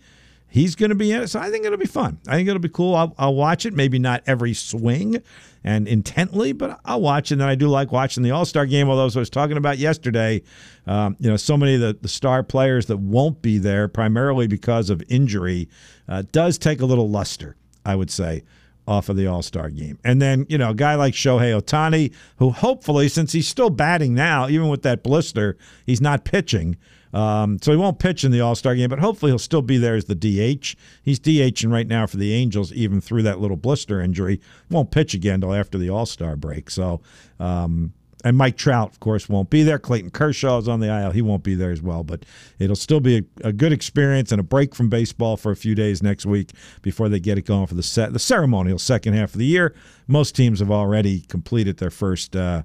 [0.48, 2.18] He's going to be in it, so I think it'll be fun.
[2.26, 2.96] I think it'll be cool.
[2.96, 3.72] I'll, I'll watch it.
[3.72, 5.22] Maybe not every swing
[5.62, 7.30] and intently, but I'll watch.
[7.30, 8.88] And then I do like watching the All Star game.
[8.88, 10.42] Although as I was talking about yesterday,
[10.86, 14.46] um, you know, so many of the, the star players that won't be there primarily
[14.46, 15.68] because of injury
[16.08, 18.42] uh, does take a little luster, I would say,
[18.86, 19.98] off of the All Star game.
[20.04, 24.14] And then, you know, a guy like Shohei Ohtani, who hopefully, since he's still batting
[24.14, 26.76] now, even with that blister, he's not pitching.
[27.12, 29.78] Um, so he won't pitch in the All Star game, but hopefully he'll still be
[29.78, 30.76] there as the DH.
[31.02, 34.40] He's DHing right now for the Angels, even through that little blister injury.
[34.70, 36.70] Won't pitch again until after the All Star break.
[36.70, 37.00] So,
[37.38, 37.92] um,
[38.22, 39.78] and Mike Trout, of course, won't be there.
[39.78, 41.10] Clayton Kershaw is on the IL.
[41.10, 42.24] He won't be there as well, but
[42.58, 45.74] it'll still be a, a, good experience and a break from baseball for a few
[45.74, 46.50] days next week
[46.82, 49.74] before they get it going for the set, the ceremonial second half of the year.
[50.06, 52.36] Most teams have already completed their first.
[52.36, 52.62] Uh,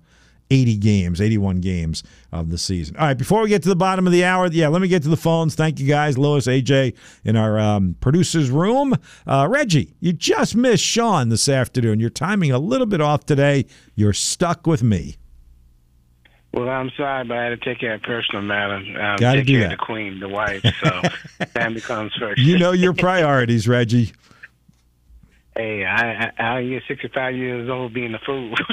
[0.50, 2.96] 80 games, 81 games of the season.
[2.98, 5.04] All right, before we get to the bottom of the hour, yeah, let me get
[5.04, 5.56] to the phones.
[5.56, 8.96] Thank you guys, Lewis, AJ, in our um, producer's room.
[9.26, 12.00] Uh, Reggie, you just missed Sean this afternoon.
[12.00, 13.66] You're timing a little bit off today.
[13.96, 15.18] You're stuck with me.
[16.54, 18.88] Well, I'm sorry, but I had to take care of personal matters.
[18.88, 19.74] Um, Got to do care that.
[19.74, 20.62] of the queen, the wife.
[20.82, 21.02] So
[21.48, 22.40] family comes first.
[22.40, 24.14] You know your priorities, Reggie.
[25.56, 28.54] Hey, I, I, I get 65 years old being a fool.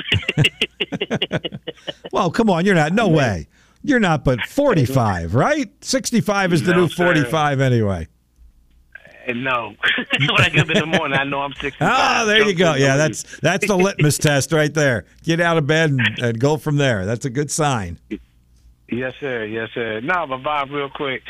[2.13, 2.93] Well, come on, you're not.
[2.93, 3.49] No way.
[3.83, 5.71] You're not, but 45, right?
[5.83, 7.05] 65 is the No, new sir.
[7.07, 8.07] 45 anyway.
[9.35, 9.75] no,
[10.19, 11.77] when I get up in the morning, I know I'm 65.
[11.81, 12.75] Ah, there you Don't go.
[12.75, 15.07] Yeah, no that's that's the litmus test right there.
[15.23, 17.07] Get out of bed and, and go from there.
[17.07, 17.99] That's a good sign.
[18.91, 19.45] Yes, sir.
[19.45, 20.01] Yes, sir.
[20.01, 21.23] No, but Bob, real quick,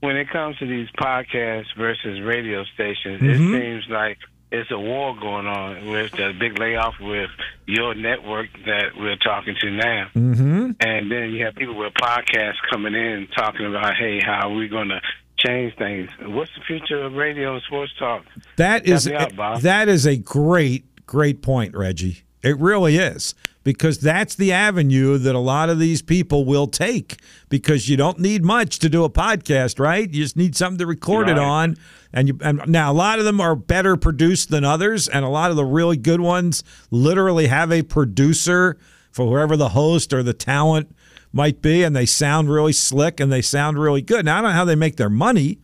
[0.00, 3.54] when it comes to these podcasts versus radio stations, Mm-hmm.
[3.54, 4.18] it seems like
[4.50, 7.30] it's a war going on with the big layoff with
[7.66, 10.08] your network that we're talking to now.
[10.14, 10.70] Mm-hmm.
[10.80, 14.68] And then you have people with podcasts coming in talking about, hey, how are we
[14.68, 15.00] going to
[15.38, 16.10] change things?
[16.20, 18.24] What's the future of radio and sports talk?
[18.56, 22.22] That is, out, that is a great great point, Reggie.
[22.42, 27.18] It really is because that's the avenue that a lot of these people will take
[27.48, 30.08] because you don't need much to do a podcast, right?
[30.08, 31.76] You just need something to record it on.
[32.16, 35.28] And you and now a lot of them are better produced than others and a
[35.28, 38.78] lot of the really good ones literally have a producer
[39.12, 40.96] for whoever the host or the talent
[41.30, 44.24] might be and they sound really slick and they sound really good.
[44.24, 45.58] Now I don't know how they make their money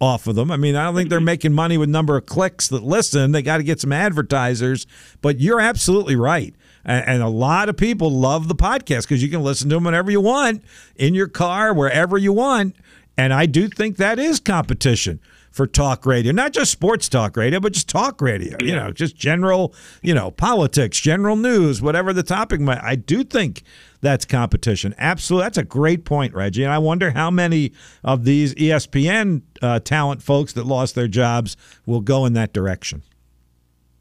[0.00, 0.52] off of them.
[0.52, 1.24] I mean, I don't think they're mm-hmm.
[1.24, 3.32] making money with number of clicks that listen.
[3.32, 4.86] They got to get some advertisers,
[5.22, 6.54] but you're absolutely right.
[6.84, 9.84] And, and a lot of people love the podcast because you can listen to them
[9.84, 10.62] whenever you want,
[10.94, 12.76] in your car, wherever you want.
[13.18, 15.18] And I do think that is competition
[15.56, 18.58] for talk radio, not just sports talk radio, but just talk radio.
[18.60, 22.82] You know, just general, you know, politics, general news, whatever the topic might.
[22.82, 23.62] I do think
[24.02, 24.94] that's competition.
[24.98, 26.62] Absolutely, that's a great point, Reggie.
[26.62, 27.72] And I wonder how many
[28.04, 33.02] of these ESPN uh, talent folks that lost their jobs will go in that direction.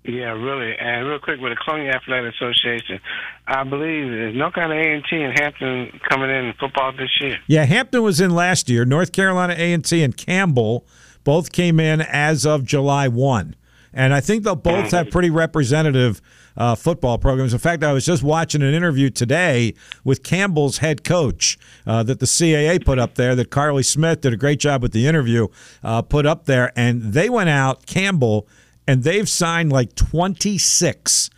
[0.04, 0.76] Yeah, really.
[0.78, 3.00] And real quick, with the Colonial Athletic Association,
[3.48, 7.10] I believe there's no kind of A and T in Hampton coming in football this
[7.22, 7.38] year.
[7.48, 8.84] Yeah, Hampton was in last year.
[8.86, 10.86] North Carolina A&T and Campbell
[11.26, 13.56] both came in as of July 1.
[13.94, 16.22] And I think they'll both have pretty representative
[16.58, 17.54] uh, football programs.
[17.54, 21.58] In fact, I was just watching an interview today with Campbell's head coach
[21.88, 24.92] uh, that the CAA put up there, that Carly Smith did a great job with
[24.92, 25.48] the interview,
[25.84, 26.72] uh, put up there.
[26.76, 28.48] And they went out, Campbell,
[28.86, 31.30] and they've signed like 26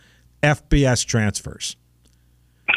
[0.42, 1.76] FBS transfers.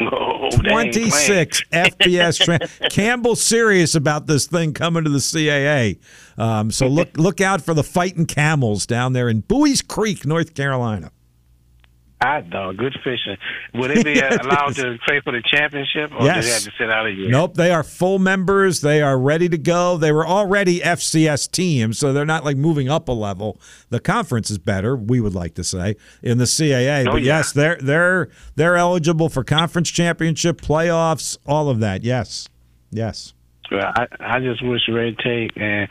[0.00, 2.44] Oh, 26 FBS.
[2.80, 5.98] Tra- Campbell serious about this thing coming to the CAA.
[6.36, 10.54] Um, so look look out for the fighting camels down there in Buies Creek, North
[10.54, 11.12] Carolina.
[12.22, 13.36] Hot dog, good fishing.
[13.74, 16.44] Would they be uh, allowed to play for the championship, or do Yes.
[16.46, 17.28] they have to sit out a year?
[17.30, 18.80] Nope, they are full members.
[18.80, 19.96] They are ready to go.
[19.96, 23.60] They were already FCS teams, so they're not like moving up a level.
[23.90, 27.06] The conference is better, we would like to say, in the CAA.
[27.08, 27.38] Oh, but yeah.
[27.38, 32.04] yes, they're they're they're eligible for conference championship, playoffs, all of that.
[32.04, 32.48] Yes.
[32.90, 33.34] Yes.
[33.78, 35.88] I, I just wish Red Tate and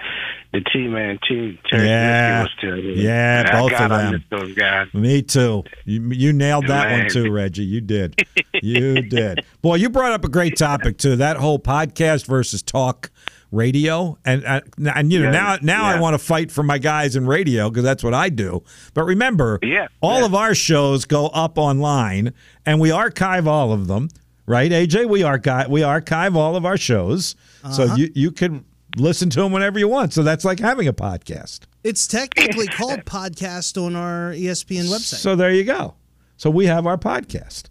[0.54, 2.41] the T man T Terry Yeah.
[2.44, 2.91] Was still here.
[2.96, 4.89] Yeah, I both of them.
[5.02, 5.63] Me too.
[5.86, 7.63] You, you nailed that one too, Reggie.
[7.63, 8.20] You did.
[8.62, 9.46] You did.
[9.62, 11.15] Boy, you brought up a great topic too.
[11.15, 13.10] That whole podcast versus talk
[13.52, 14.62] radio, and uh,
[14.96, 17.70] and you know Yeah, now now I want to fight for my guys in radio
[17.70, 18.63] because that's what I do.
[18.94, 20.26] But remember, Yeah, all yeah.
[20.26, 22.34] of our shows go up online,
[22.65, 24.10] and we archive all of them.
[24.52, 25.08] Right, AJ?
[25.08, 27.36] We archive we archive all of our shows,
[27.72, 27.96] so uh-huh.
[27.96, 28.66] you you can
[28.98, 30.12] listen to them whenever you want.
[30.12, 31.62] So that's like having a podcast.
[31.86, 35.20] It's technically called podcast on our ESPN website.
[35.20, 35.96] So there you go.
[36.36, 37.70] So we have our podcast.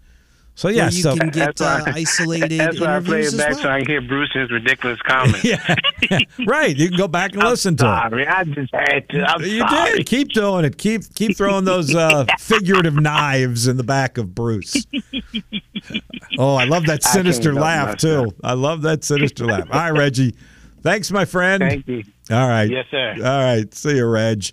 [0.56, 3.20] So yeah, where you so can get That's why- uh, isolated That's why I play
[3.22, 3.62] it back well.
[3.62, 5.42] so I can hear Bruce's ridiculous comments.
[5.42, 5.74] yeah,
[6.46, 6.76] right.
[6.76, 7.88] You can go back and listen to it.
[7.88, 9.22] Sorry, I just had to.
[9.24, 9.96] I'm You sorry.
[9.98, 10.06] did.
[10.06, 10.76] Keep doing it.
[10.76, 14.86] Keep keep throwing those uh, figurative knives in the back of Bruce.
[16.38, 18.30] Oh, I love that sinister can't laugh too.
[18.44, 19.68] I love that sinister laugh.
[19.70, 20.34] All right, Reggie.
[20.82, 21.62] Thanks, my friend.
[21.62, 22.02] Thank you.
[22.30, 22.70] All right.
[22.70, 23.14] Yes, sir.
[23.18, 23.72] All right.
[23.74, 24.44] See you, Reg.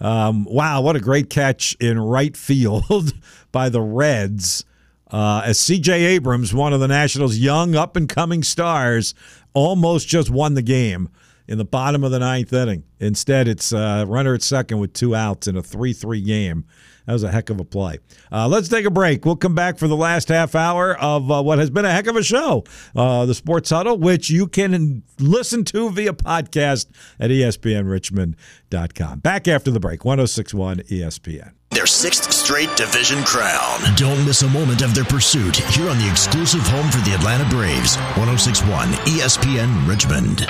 [0.00, 3.12] Um, wow, what a great catch in right field
[3.52, 4.64] by the Reds.
[5.12, 5.92] Uh, as C.J.
[5.92, 9.14] Abrams, one of the Nationals' young up and coming stars,
[9.52, 11.10] almost just won the game
[11.46, 12.84] in the bottom of the ninth inning.
[12.98, 16.64] Instead, it's uh, runner at second with two outs in a 3 3 game.
[17.06, 17.98] That was a heck of a play.
[18.30, 19.24] Uh, let's take a break.
[19.24, 22.06] We'll come back for the last half hour of uh, what has been a heck
[22.06, 26.86] of a show, uh, the Sports Huddle, which you can listen to via podcast
[27.18, 29.18] at ESPNRichmond.com.
[29.20, 31.52] Back after the break, 1061 ESPN.
[31.70, 33.80] Their sixth straight division crown.
[33.96, 37.48] Don't miss a moment of their pursuit here on the exclusive home for the Atlanta
[37.48, 37.96] Braves.
[38.16, 40.46] 1061 ESPN Richmond.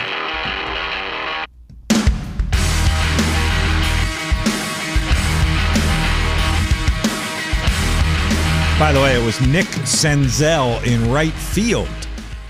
[8.82, 11.86] By the way, it was Nick Senzel in right field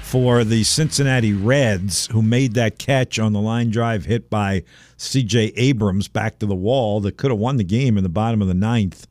[0.01, 4.62] for the Cincinnati Reds who made that catch on the line drive hit by
[4.97, 5.53] C.J.
[5.57, 8.49] Abrams back to the wall that could have won the game in the bottom of
[8.49, 9.07] the ninth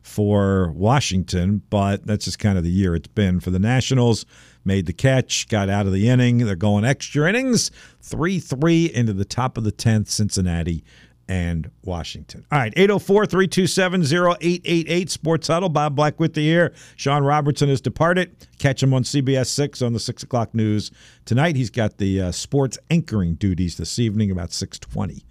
[0.00, 4.24] for Washington, but that's just kind of the year it's been for the Nationals.
[4.64, 6.38] Made the catch, got out of the inning.
[6.38, 10.82] They're going extra innings, 3 3 into the top of the 10th, Cincinnati
[11.32, 12.44] and Washington.
[12.52, 15.70] All right, 804 327 0888 Sports Huddle.
[15.70, 16.74] Bob Black with the here.
[16.96, 18.36] Sean Robertson has departed.
[18.58, 20.90] Catch him on CBS 6 on the 6 o'clock news.
[21.24, 25.24] Tonight, he's got the uh, sports anchoring duties this evening about 620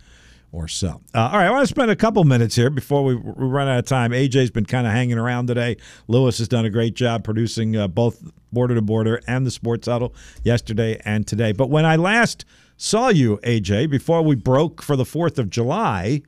[0.51, 1.01] or so.
[1.13, 3.67] Uh, all right, I want to spend a couple minutes here before we, we run
[3.67, 4.09] out of time.
[4.09, 5.77] AJ's been kind of hanging around today.
[6.07, 9.87] Lewis has done a great job producing uh, both Border to Border and the Sports
[9.87, 11.51] Huddle yesterday and today.
[11.51, 12.43] But when I last
[12.81, 16.23] saw you, AJ, before we broke for the 4th of July,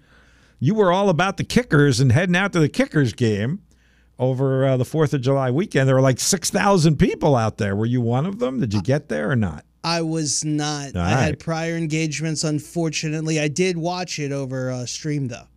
[0.59, 3.61] you were all about the kickers and heading out to the kickers game
[4.19, 5.87] over uh, the 4th of July weekend.
[5.87, 7.75] There were like 6,000 people out there.
[7.75, 8.59] Were you one of them?
[8.59, 9.65] Did you get there or not?
[9.83, 10.95] I was not.
[10.95, 11.21] All I right.
[11.23, 12.43] had prior engagements.
[12.43, 15.47] Unfortunately, I did watch it over uh, stream though.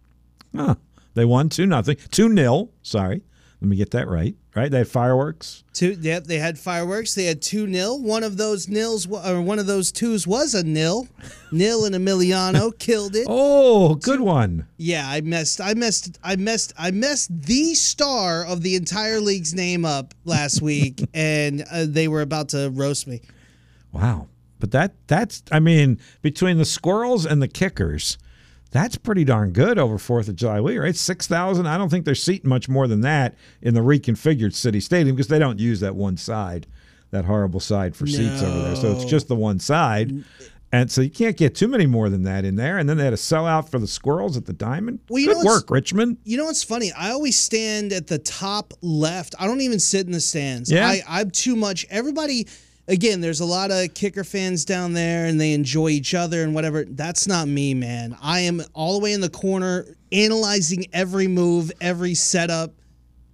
[0.54, 0.76] Huh.
[1.14, 1.96] They won 2 nothing.
[2.10, 2.70] 2 nil.
[2.82, 3.22] Sorry.
[3.60, 4.34] Let me get that right.
[4.56, 4.70] Right?
[4.70, 5.62] They had fireworks.
[5.74, 7.14] Two, yep, they had fireworks.
[7.14, 8.00] They had two nil.
[8.02, 11.06] One of those nils, or one of those twos was a nil.
[11.52, 13.26] nil and Emiliano killed it.
[13.28, 14.66] Oh, good one.
[14.78, 15.60] Yeah, I messed.
[15.60, 16.18] I messed.
[16.24, 16.72] I messed.
[16.78, 22.08] I messed the star of the entire league's name up last week, and uh, they
[22.08, 23.20] were about to roast me.
[23.92, 24.28] Wow.
[24.58, 28.16] But that that's I mean, between the squirrels and the kickers,
[28.70, 30.96] that's pretty darn good over Fourth of July week, right?
[30.96, 31.66] Six thousand.
[31.66, 35.28] I don't think they're seating much more than that in the reconfigured city stadium because
[35.28, 36.66] they don't use that one side,
[37.10, 38.76] that horrible side for seats over there.
[38.76, 40.24] So it's just the one side.
[40.72, 42.76] And so you can't get too many more than that in there.
[42.76, 44.98] And then they had a sellout for the squirrels at the Diamond.
[45.08, 46.18] Well, you Good know work, Richmond.
[46.24, 46.92] You know what's funny?
[46.92, 49.36] I always stand at the top left.
[49.38, 50.70] I don't even sit in the stands.
[50.70, 50.86] Yeah?
[50.86, 51.86] I, I'm too much.
[51.88, 52.48] Everybody,
[52.88, 56.54] again, there's a lot of kicker fans down there and they enjoy each other and
[56.54, 56.84] whatever.
[56.84, 58.16] That's not me, man.
[58.22, 62.72] I am all the way in the corner analyzing every move, every setup.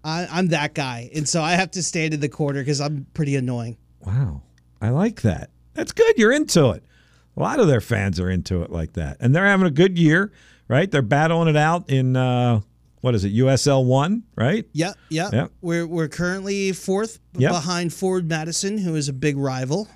[0.04, 1.10] I, I'm that guy.
[1.14, 3.76] And so I have to stand in the corner because I'm pretty annoying.
[4.00, 4.42] Wow.
[4.80, 5.50] I like that.
[5.74, 6.18] That's good.
[6.18, 6.82] You're into it.
[7.36, 9.16] A lot of their fans are into it like that.
[9.20, 10.32] And they're having a good year,
[10.68, 10.90] right?
[10.90, 12.60] They're battling it out in uh
[13.02, 14.64] what is it, USL one, right?
[14.72, 15.32] Yep, yep.
[15.32, 15.52] Yep.
[15.60, 17.50] We're, we're currently fourth Yep.
[17.52, 19.88] behind Forward Madison, who is a big rival.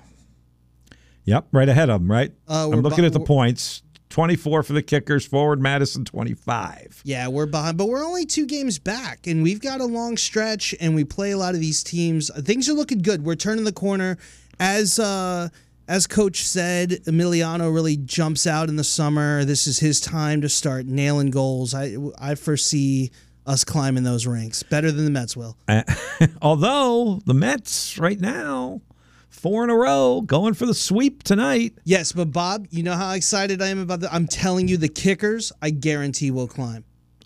[1.25, 2.31] Yep, right ahead of them, right?
[2.47, 3.81] Uh, I'm looking bu- at the points.
[4.09, 7.01] 24 for the kickers, forward Madison 25.
[7.03, 10.73] Yeah, we're behind, but we're only two games back, and we've got a long stretch,
[10.79, 12.31] and we play a lot of these teams.
[12.45, 13.25] Things are looking good.
[13.25, 14.17] We're turning the corner.
[14.61, 15.49] As uh,
[15.87, 19.45] as coach said, Emiliano really jumps out in the summer.
[19.45, 21.73] This is his time to start nailing goals.
[21.73, 23.11] I I foresee
[23.45, 25.57] us climbing those ranks better than the Mets will.
[25.67, 25.83] Uh,
[26.41, 28.81] Although the Mets right now,
[29.29, 31.73] four in a row, going for the sweep tonight.
[31.85, 34.13] Yes, but Bob, you know how excited I am about that.
[34.13, 36.83] I'm telling you, the kickers, I guarantee will climb.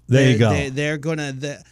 [0.07, 0.49] There They're- you go.
[0.51, 1.31] They're, they're gonna.
[1.31, 1.63] The,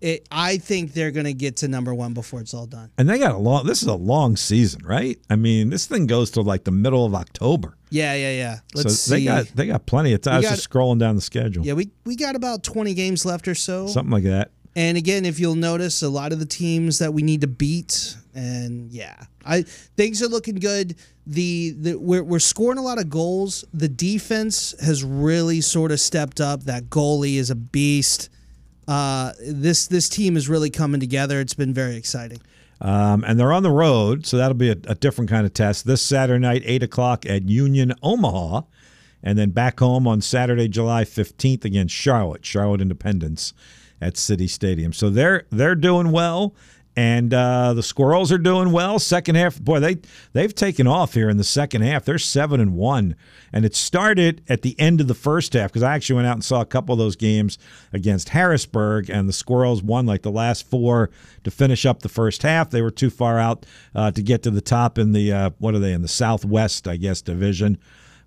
[0.00, 2.90] it, I think they're gonna get to number one before it's all done.
[2.98, 5.18] And they got a long this is a long season, right?
[5.30, 7.76] I mean, this thing goes to like the middle of October.
[7.90, 8.58] Yeah, yeah, yeah.
[8.74, 10.34] Let's so they got they got plenty of time.
[10.34, 11.64] I was got- just scrolling down the schedule.
[11.64, 13.86] yeah, we we got about 20 games left or so.
[13.86, 14.50] Something like that.
[14.74, 18.14] And again, if you'll notice, a lot of the teams that we need to beat,
[18.34, 20.96] and yeah, I things are looking good.
[21.26, 23.64] The, the we're we're scoring a lot of goals.
[23.72, 26.64] The defense has really sort of stepped up.
[26.64, 28.28] That goalie is a beast.
[28.88, 31.40] Uh, this this team is really coming together.
[31.40, 32.40] It's been very exciting.
[32.80, 35.86] Um, and they're on the road, so that'll be a, a different kind of test.
[35.86, 38.62] This Saturday night, 8 o'clock at Union, Omaha,
[39.22, 43.54] and then back home on Saturday, July 15th against Charlotte, Charlotte Independence
[44.00, 44.92] at City Stadium.
[44.92, 46.54] So they're they're doing well.
[46.98, 48.98] And uh, the Squirrels are doing well.
[48.98, 49.98] Second half, boy, they
[50.32, 52.06] they've taken off here in the second half.
[52.06, 53.16] They're seven and one,
[53.52, 56.36] and it started at the end of the first half because I actually went out
[56.36, 57.58] and saw a couple of those games
[57.92, 61.10] against Harrisburg, and the Squirrels won like the last four
[61.44, 62.70] to finish up the first half.
[62.70, 65.74] They were too far out uh, to get to the top in the uh, what
[65.74, 67.78] are they in the Southwest, I guess, division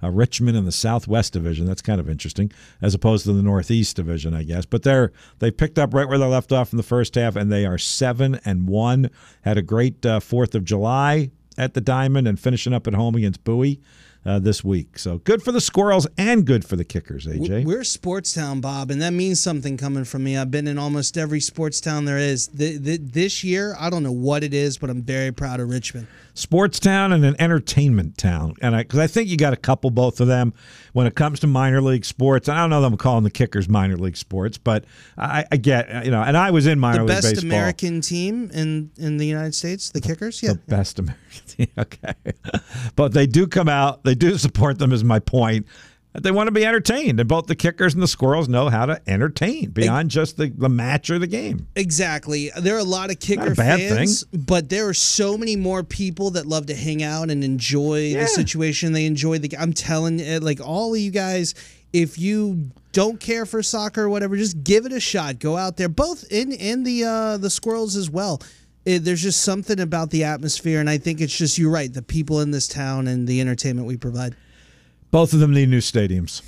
[0.01, 1.65] uh, Richmond in the Southwest Division.
[1.65, 4.65] That's kind of interesting, as opposed to the Northeast Division, I guess.
[4.65, 7.51] But they're they picked up right where they left off in the first half, and
[7.51, 9.09] they are seven and one.
[9.41, 13.15] Had a great uh, Fourth of July at the Diamond, and finishing up at home
[13.15, 13.81] against Bowie
[14.25, 14.99] uh, this week.
[14.99, 17.25] So good for the Squirrels and good for the Kickers.
[17.25, 17.65] AJ.
[17.65, 20.37] We're sports town, Bob, and that means something coming from me.
[20.37, 22.47] I've been in almost every sports town there is.
[22.47, 25.69] Th- th- this year, I don't know what it is, but I'm very proud of
[25.69, 26.07] Richmond.
[26.39, 28.55] Sports town and an entertainment town.
[28.61, 30.53] And I, because I think you got a couple both of them
[30.93, 32.47] when it comes to minor league sports.
[32.47, 34.85] I don't know that I'm calling the Kickers minor league sports, but
[35.17, 36.21] I, I get you know.
[36.21, 37.29] And I was in minor The league baseball.
[37.29, 37.43] The best.
[37.43, 40.41] American team in in the United States, the Kickers.
[40.41, 41.67] Yeah, the best American team.
[41.77, 42.13] Okay,
[42.95, 44.03] but they do come out.
[44.03, 44.93] They do support them.
[44.93, 45.67] Is my point.
[46.13, 48.99] They want to be entertained, and both the kickers and the squirrels know how to
[49.07, 51.67] entertain beyond just the, the match or the game.
[51.75, 52.49] exactly.
[52.59, 56.47] There are a lot of kicker fans, but there are so many more people that
[56.47, 58.21] love to hang out and enjoy Yeah.
[58.21, 58.91] the situation.
[58.93, 59.55] They enjoy the.
[59.57, 61.53] I'm telling you, like all of you guys,
[61.93, 65.37] if you don't care for soccer or whatever, just give it a shot.
[65.37, 68.41] Go out there, both in in the uh, the squirrels as well.
[68.83, 71.93] It, there's just something about the atmosphere, and I think it's just you're right.
[71.93, 74.35] The people in this town and the entertainment we provide.
[75.11, 76.41] Both of them need new stadiums.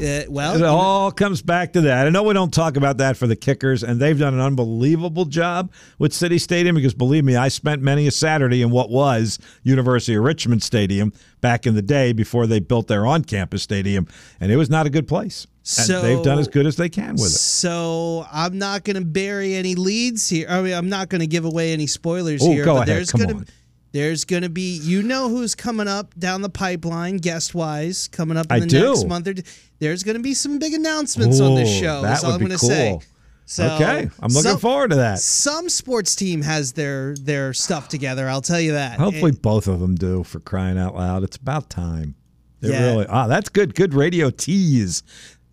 [0.00, 2.06] Uh, well, It all comes back to that.
[2.06, 5.26] I know we don't talk about that for the kickers, and they've done an unbelievable
[5.26, 9.38] job with City Stadium because believe me, I spent many a Saturday in what was
[9.64, 11.12] University of Richmond Stadium
[11.42, 14.08] back in the day before they built their on campus stadium,
[14.40, 15.46] and it was not a good place.
[15.78, 17.38] And So- they've done as good as they can with it.
[17.38, 20.46] So I'm not going to bury any leads here.
[20.48, 22.64] I mean, I'm not going to give away any spoilers Oh, here.
[22.64, 22.96] go but ahead.
[22.96, 23.46] There's Come gonna, on.
[23.92, 28.36] There's going to be, you know, who's coming up down the pipeline, guest wise, coming
[28.38, 28.88] up in I the do.
[28.88, 29.28] next month.
[29.28, 29.42] Or two.
[29.80, 32.00] There's going to be some big announcements on this show.
[32.02, 32.68] that That's all would I'm going to cool.
[32.68, 32.98] say.
[33.44, 35.18] So okay, I'm looking some- forward to that.
[35.18, 38.28] Some sports team has their their stuff together.
[38.28, 38.98] I'll tell you that.
[38.98, 40.22] Hopefully, And- both of them do.
[40.22, 42.14] For crying out loud, it's about time.
[42.62, 42.84] It Yeah.
[42.92, 43.06] really.
[43.08, 43.74] Ah, that's good.
[43.74, 45.02] Good radio tease,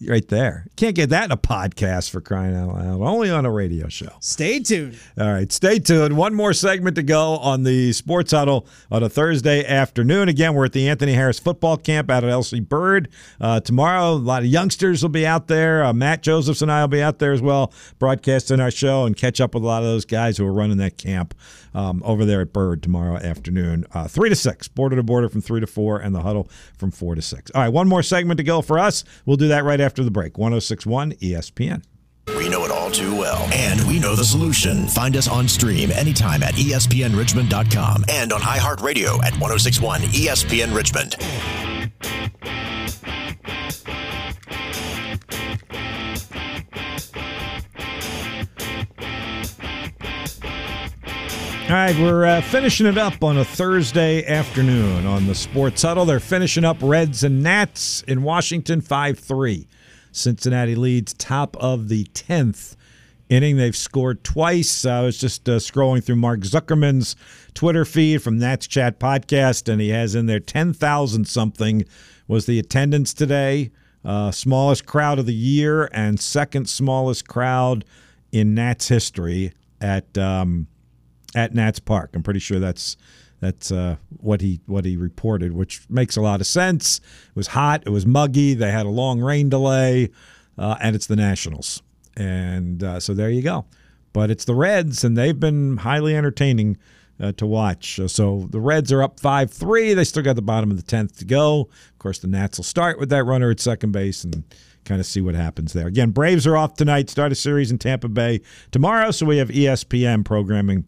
[0.07, 0.65] right there.
[0.75, 3.01] Can't get that in a podcast for crying out loud.
[3.01, 4.09] Only on a radio show.
[4.19, 4.97] stay tuned.
[5.19, 6.15] All right, stay tuned.
[6.15, 10.29] One more segment to go on the Sports Huddle on a Thursday afternoon.
[10.29, 13.09] Again, we're at the Anthony Harris Football Camp out at LC Bird
[13.41, 14.13] uh, tomorrow.
[14.13, 15.83] A lot of youngsters will be out there.
[15.83, 19.17] Uh, Matt Josephs and I will be out there as well, broadcasting our show and
[19.17, 21.33] catch up with a lot of those guys who are running that camp
[21.73, 25.41] um, over there at Bird tomorrow afternoon, uh, three to six, border to border from
[25.41, 27.51] three to four, and the huddle from four to six.
[27.51, 29.03] All right, one more segment to go for us.
[29.25, 30.37] We'll do that right after the break.
[30.37, 31.83] 1061 ESPN.
[32.37, 33.47] We know it all too well.
[33.51, 34.87] And we know the solution.
[34.87, 41.15] Find us on stream anytime at espnrichmond.com and on iHeartRadio at 1061 ESPN Richmond.
[51.69, 56.03] All right, we're uh, finishing it up on a Thursday afternoon on the Sports Huddle.
[56.05, 59.67] They're finishing up Reds and Nats in Washington 5 3.
[60.11, 62.75] Cincinnati leads top of the 10th
[63.29, 63.57] inning.
[63.57, 64.85] They've scored twice.
[64.85, 67.15] I was just uh, scrolling through Mark Zuckerman's
[67.53, 71.85] Twitter feed from Nats Chat Podcast, and he has in there 10,000 something
[72.27, 73.71] was the attendance today.
[74.03, 77.83] Uh, smallest crowd of the year and second smallest crowd
[78.31, 80.17] in Nats history at.
[80.17, 80.67] Um,
[81.35, 82.11] at Nats Park.
[82.13, 82.97] I'm pretty sure that's
[83.39, 86.97] that's uh, what he what he reported, which makes a lot of sense.
[87.29, 90.09] It was hot, it was muggy, they had a long rain delay,
[90.57, 91.81] uh, and it's the Nationals,
[92.17, 93.65] and uh, so there you go.
[94.11, 96.77] But it's the Reds, and they've been highly entertaining
[97.21, 97.99] uh, to watch.
[97.99, 99.93] Uh, So the Reds are up five three.
[99.93, 101.69] They still got the bottom of the tenth to go.
[101.91, 104.43] Of course, the Nats will start with that runner at second base and
[104.85, 105.87] kind of see what happens there.
[105.87, 107.09] Again, Braves are off tonight.
[107.09, 110.85] Start a series in Tampa Bay tomorrow, so we have ESPN programming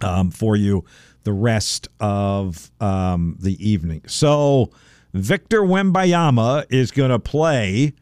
[0.00, 0.84] um, for you
[1.24, 4.02] the rest of um, the evening.
[4.06, 4.70] So
[5.12, 7.94] Victor Wembanyama is going to play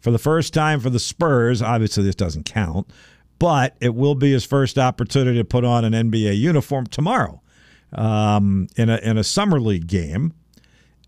[0.00, 1.62] for the first time for the Spurs.
[1.62, 2.90] Obviously, this doesn't count,
[3.38, 7.40] but it will be his first opportunity to put on an NBA uniform tomorrow
[7.92, 10.32] um, in a in a summer league game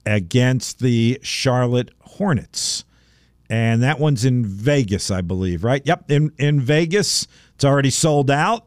[0.06, 2.84] against the Charlotte Hornets.
[3.50, 5.82] And that one's in Vegas, I believe, right?
[5.84, 7.26] Yep, in in Vegas.
[7.54, 8.66] It's already sold out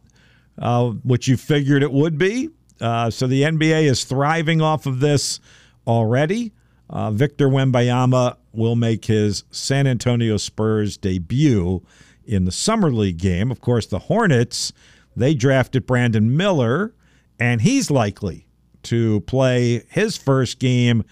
[0.59, 2.49] uh, which you figured it would be.
[2.79, 5.39] Uh, so the NBA is thriving off of this
[5.85, 6.53] already.
[6.89, 11.83] Uh, Victor Wembanyama will make his San Antonio Spurs debut
[12.25, 13.51] in the Summer League game.
[13.51, 14.73] Of course, the Hornets,
[15.15, 16.93] they drafted Brandon Miller,
[17.39, 18.47] and he's likely
[18.83, 21.03] to play his first game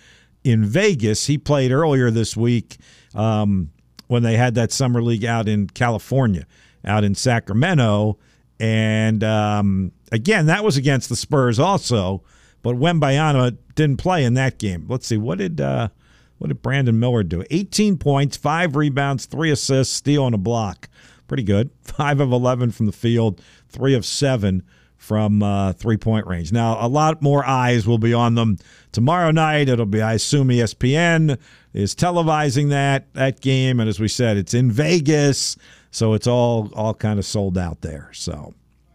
[0.43, 1.27] in Vegas.
[1.27, 2.77] He played earlier this week
[3.13, 3.71] um,
[4.07, 6.45] when they had that Summer League out in California,
[6.85, 8.17] out in Sacramento.
[8.59, 12.23] And um, again, that was against the Spurs also,
[12.61, 14.85] but Wembanyama didn't play in that game.
[14.87, 15.89] Let's see, what did uh,
[16.37, 17.43] what did Brandon Miller do?
[17.49, 20.89] 18 points, five rebounds, three assists, steal, and a block.
[21.27, 21.71] Pretty good.
[21.81, 24.61] Five of 11 from the field, three of seven
[24.95, 26.51] from uh, three point range.
[26.51, 28.57] Now, a lot more eyes will be on them
[28.91, 29.69] tomorrow night.
[29.69, 31.39] It'll be, I assume, ESPN
[31.73, 35.57] is televising that that game, and as we said, it's in Vegas,
[35.91, 38.09] so it's all all kind of sold out there.
[38.13, 38.53] So.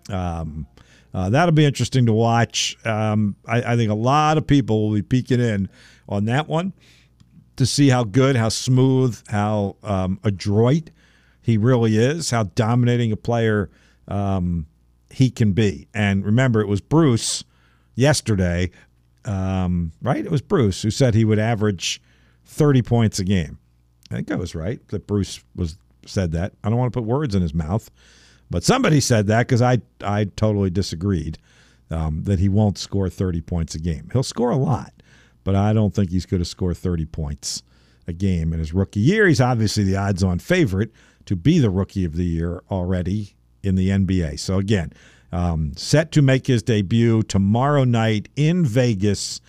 [0.08, 0.66] Um,
[1.12, 2.76] uh, that'll be interesting to watch.
[2.84, 5.68] Um, I, I think a lot of people will be peeking in
[6.08, 6.72] on that one
[7.56, 10.90] to see how good, how smooth, how um, adroit
[11.42, 13.70] he really is, how dominating a player
[14.08, 14.66] um,
[15.11, 15.88] he can be.
[15.92, 17.44] And remember, it was Bruce
[17.94, 18.70] yesterday,
[19.24, 20.24] um, right?
[20.24, 22.00] It was Bruce who said he would average
[22.44, 23.58] 30 points a game.
[24.11, 26.52] I think I was right that Bruce was said that.
[26.64, 27.90] I don't want to put words in his mouth,
[28.51, 31.38] but somebody said that because I I totally disagreed
[31.90, 34.09] um, that he won't score 30 points a game.
[34.12, 34.92] He'll score a lot,
[35.44, 37.62] but I don't think he's going to score 30 points
[38.07, 39.26] a game in his rookie year.
[39.26, 40.90] He's obviously the odds-on favorite
[41.26, 44.38] to be the rookie of the year already in the NBA.
[44.38, 44.92] So again,
[45.32, 49.40] um, set to make his debut tomorrow night in Vegas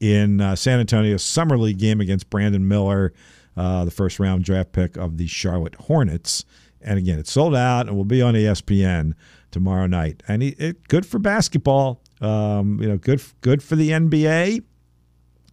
[0.00, 3.12] in uh, San Antonio Summer League game against Brandon Miller,
[3.56, 6.44] uh, the first round draft pick of the Charlotte Hornets.
[6.84, 9.14] And again, it's sold out and we'll be on ESPN
[9.50, 10.22] tomorrow night.
[10.28, 12.00] And he, it good for basketball.
[12.20, 14.62] Um, you know, good good for the NBA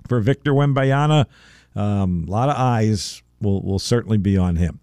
[0.07, 1.25] for Victor Wembanyama.
[1.75, 4.79] Um, a lot of eyes will will certainly be on him.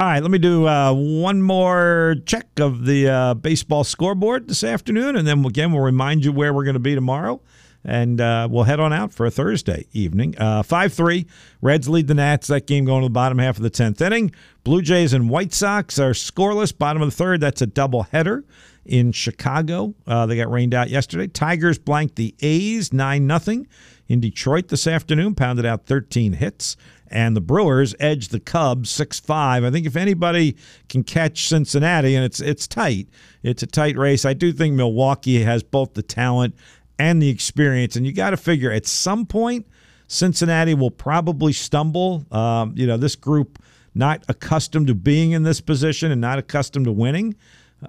[0.00, 4.62] All right, let me do uh, one more check of the uh, baseball scoreboard this
[4.62, 7.40] afternoon, and then again we'll remind you where we're going to be tomorrow,
[7.88, 10.36] and uh, we'll head on out for a Thursday evening.
[10.38, 11.26] Uh, five three,
[11.62, 12.46] Reds lead the Nats.
[12.48, 14.30] That game going to the bottom half of the tenth inning.
[14.62, 16.76] Blue Jays and White Sox are scoreless.
[16.76, 17.40] Bottom of the third.
[17.40, 18.44] That's a double header
[18.84, 19.94] in Chicago.
[20.06, 21.28] Uh, they got rained out yesterday.
[21.28, 23.66] Tigers blanked the A's nine nothing
[24.06, 25.34] in Detroit this afternoon.
[25.34, 26.76] Pounded out thirteen hits
[27.10, 29.64] and the Brewers edged the Cubs 6-5.
[29.64, 30.56] I think if anybody
[30.90, 33.08] can catch Cincinnati and it's it's tight,
[33.42, 34.24] it's a tight race.
[34.24, 36.54] I do think Milwaukee has both the talent
[36.98, 39.66] and the experience and you got to figure at some point
[40.06, 42.26] Cincinnati will probably stumble.
[42.30, 43.58] Um, you know, this group
[43.94, 47.36] not accustomed to being in this position and not accustomed to winning,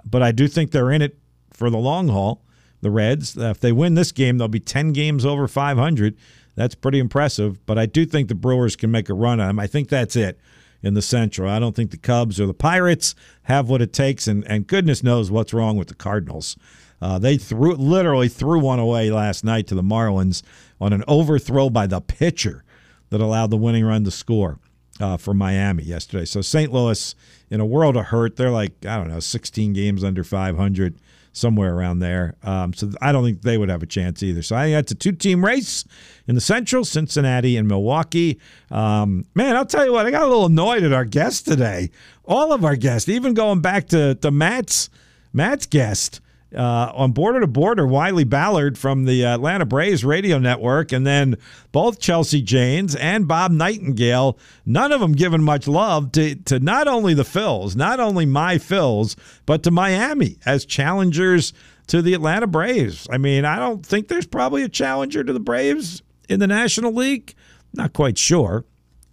[0.04, 1.18] but I do think they're in it
[1.52, 2.44] for the long haul.
[2.82, 6.18] The Reds, if they win this game, they'll be 10 games over 500
[6.60, 7.66] that's pretty impressive.
[7.66, 9.60] But I do think the Brewers can make a run on them.
[9.60, 10.38] I think that's it
[10.84, 11.50] in the Central.
[11.50, 15.02] I don't think the Cubs or the Pirates have what it takes, and, and goodness
[15.02, 16.58] knows what's wrong with the Cardinals.
[17.02, 20.42] Uh, they threw literally threw one away last night to the Marlins
[20.82, 22.64] on an overthrow by the pitcher
[23.10, 24.60] that allowed the winning run to score
[25.00, 26.26] uh, for Miami yesterday.
[26.26, 26.72] So St.
[26.72, 27.16] Louis,
[27.50, 30.96] in a world of hurt, they're like I don't know, 16 games under 500
[31.32, 32.36] somewhere around there.
[32.44, 34.42] Um, so I don't think they would have a chance either.
[34.42, 35.86] So I think that's a two team race
[36.28, 38.40] in the Central, Cincinnati and Milwaukee.
[38.72, 41.92] Um, man, I'll tell you what, I got a little annoyed at our guests today.
[42.26, 44.90] All of our guests, even going back to, to Matt's
[45.32, 46.22] Matt's guest
[46.56, 51.36] uh, on Border to Border, Wiley Ballard from the Atlanta Braves radio network, and then
[51.72, 56.88] both Chelsea Janes and Bob Nightengale, none of them giving much love to, to not
[56.88, 61.54] only the Phils, not only my Phils, but to Miami as challengers
[61.88, 63.08] to the Atlanta Braves.
[63.12, 66.94] I mean, I don't think there's probably a challenger to the Braves in the National
[66.94, 67.36] League.
[67.74, 68.66] Not quite sure.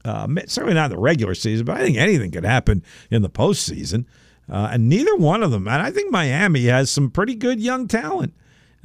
[0.05, 3.29] Uh, certainly not in the regular season, but I think anything could happen in the
[3.29, 4.07] postseason.
[4.49, 5.67] Uh, and neither one of them.
[5.67, 8.33] And I think Miami has some pretty good young talent.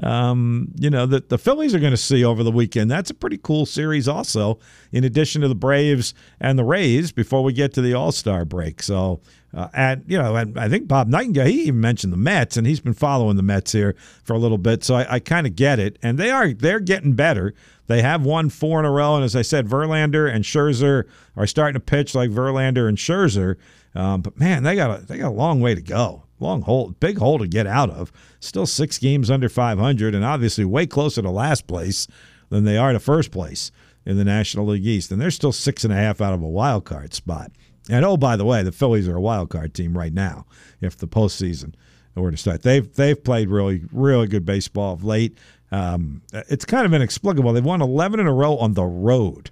[0.02, 2.90] Um, you know, that the Phillies are going to see over the weekend.
[2.90, 4.58] That's a pretty cool series, also,
[4.92, 8.44] in addition to the Braves and the Rays before we get to the All Star
[8.44, 8.82] break.
[8.82, 9.22] So,
[9.54, 12.66] uh, and, you know, and I think Bob Nightengale, he even mentioned the Mets, and
[12.66, 14.84] he's been following the Mets here for a little bit.
[14.84, 16.00] So I, I kind of get it.
[16.02, 17.54] And they are, they're getting better.
[17.86, 19.18] They have won four in a row.
[19.18, 21.04] And as I said, Verlander and Scherzer
[21.36, 23.58] are starting to pitch like Verlander and Scherzer.
[23.94, 26.24] Um, but man, they got a they got a long way to go.
[26.40, 28.12] Long hole, big hole to get out of.
[28.40, 32.08] Still six games under 500, and obviously way closer to last place
[32.50, 33.72] than they are to first place
[34.06, 35.12] in the National League East.
[35.12, 37.52] And they're still six and a half out of a wild card spot.
[37.90, 40.46] And oh, by the way, the Phillies are a wild card team right now.
[40.80, 41.76] If the postseason
[42.16, 45.38] were to start, they've they've played really really good baseball of late.
[45.72, 47.54] Um, it's kind of inexplicable.
[47.54, 49.52] They've won 11 in a row on the road.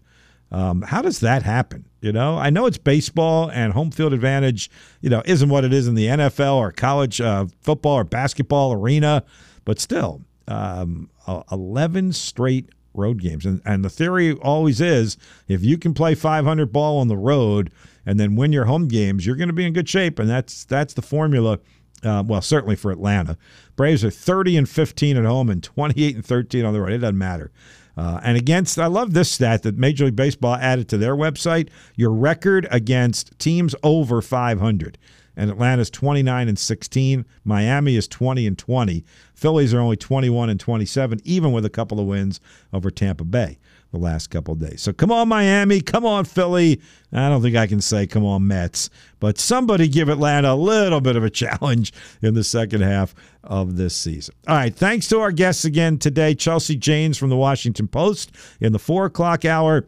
[0.52, 1.86] Um, how does that happen?
[2.02, 4.70] You know, I know it's baseball and home field advantage,
[5.02, 8.74] you know, isn't what it is in the NFL or college uh, football or basketball
[8.74, 9.24] arena,
[9.66, 11.10] but still, um,
[11.52, 13.46] 11 straight road games.
[13.46, 17.72] And, and the theory always is if you can play 500 ball on the road
[18.06, 20.20] and then win your home games, you're going to be in good shape.
[20.20, 21.60] And that's that's the formula.
[22.02, 23.38] Uh, well, certainly for Atlanta.
[23.76, 26.94] Braves are 30 and 15 at home and 28 and 13 on the road.
[26.94, 27.52] It doesn't matter.
[28.00, 31.68] Uh, and against, I love this stat that Major League Baseball added to their website
[31.98, 34.98] your record against teams over 500.
[35.36, 37.26] And Atlanta's 29 and 16.
[37.44, 39.04] Miami is 20 and 20.
[39.34, 42.40] Phillies are only 21 and 27, even with a couple of wins
[42.72, 43.60] over Tampa Bay
[43.92, 44.82] the last couple days.
[44.82, 45.82] So come on, Miami.
[45.82, 46.80] Come on, Philly.
[47.12, 51.02] I don't think I can say come on, Mets, but somebody give Atlanta a little
[51.02, 54.36] bit of a challenge in the second half of this season.
[54.48, 54.76] All right.
[54.76, 59.06] Thanks to our guests again today, Chelsea Janes from the Washington Post in the four
[59.06, 59.88] o'clock hour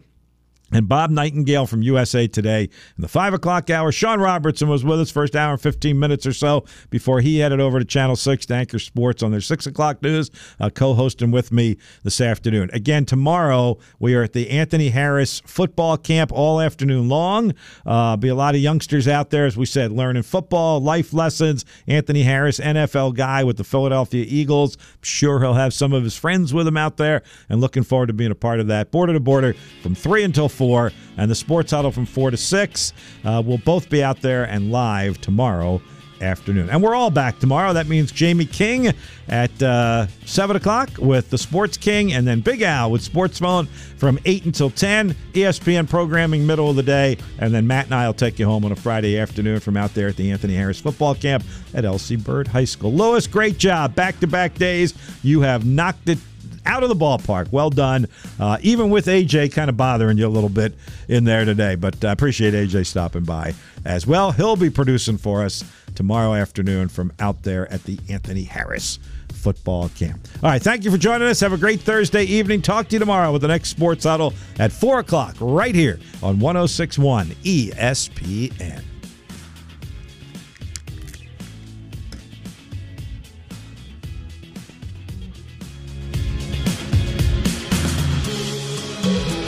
[0.72, 2.64] and Bob Nightengale from USA Today.
[2.64, 6.34] In the 5 o'clock hour, Sean Robertson was with us first hour 15 minutes or
[6.34, 10.02] so before he headed over to Channel 6 to anchor sports on their 6 o'clock
[10.02, 12.70] news, uh, co-hosting with me this afternoon.
[12.74, 17.54] Again, tomorrow we are at the Anthony Harris football camp all afternoon long.
[17.86, 21.66] Uh, be a lot of youngsters out there, as we said, learning football, life lessons.
[21.88, 24.78] Anthony Harris, NFL guy with the Philadelphia Eagles.
[24.78, 28.08] I'm sure he'll have some of his friends with him out there and looking forward
[28.08, 28.92] to being a part of that.
[28.92, 32.38] Border to border from 3 until 4 4, and the Sports Huddle from 4 to
[32.38, 32.94] 6.
[33.26, 35.82] Uh, we'll both be out there and live tomorrow
[36.22, 36.70] afternoon.
[36.70, 37.74] And we're all back tomorrow.
[37.74, 38.94] That means Jamie King
[39.28, 43.66] at uh, 7 o'clock with the Sports King, and then Big Al with Sports Phone
[43.66, 45.16] from 8 until 10.
[45.34, 47.18] ESPN programming middle of the day.
[47.40, 49.96] And then Matt and I will take you home on a Friday afternoon from out
[49.96, 51.44] there at the Anthony Harris football camp
[51.74, 52.94] at LC Bird High School.
[52.94, 53.96] Lewis, great job.
[53.96, 54.94] Back to back days.
[55.24, 56.20] You have knocked it
[56.66, 57.52] out of the ballpark.
[57.52, 58.08] Well done.
[58.40, 60.74] Uh, even with AJ kind of bothering you a little bit
[61.08, 63.54] in there today, but I appreciate AJ stopping by
[63.86, 64.32] as well.
[64.32, 65.64] He'll be producing for us
[65.96, 69.00] tomorrow afternoon from out there at the Anthony Harris
[69.32, 70.28] football camp.
[70.44, 71.40] All right, thank you for joining us.
[71.40, 72.62] Have a great Thursday evening.
[72.62, 76.40] Talk to you tomorrow with the next Sports Huddle at 4 o'clock right here on
[76.40, 78.84] 1061 ESPN.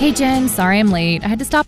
[0.03, 1.23] Hey, Jen, sorry I'm late.
[1.23, 1.61] I had to stop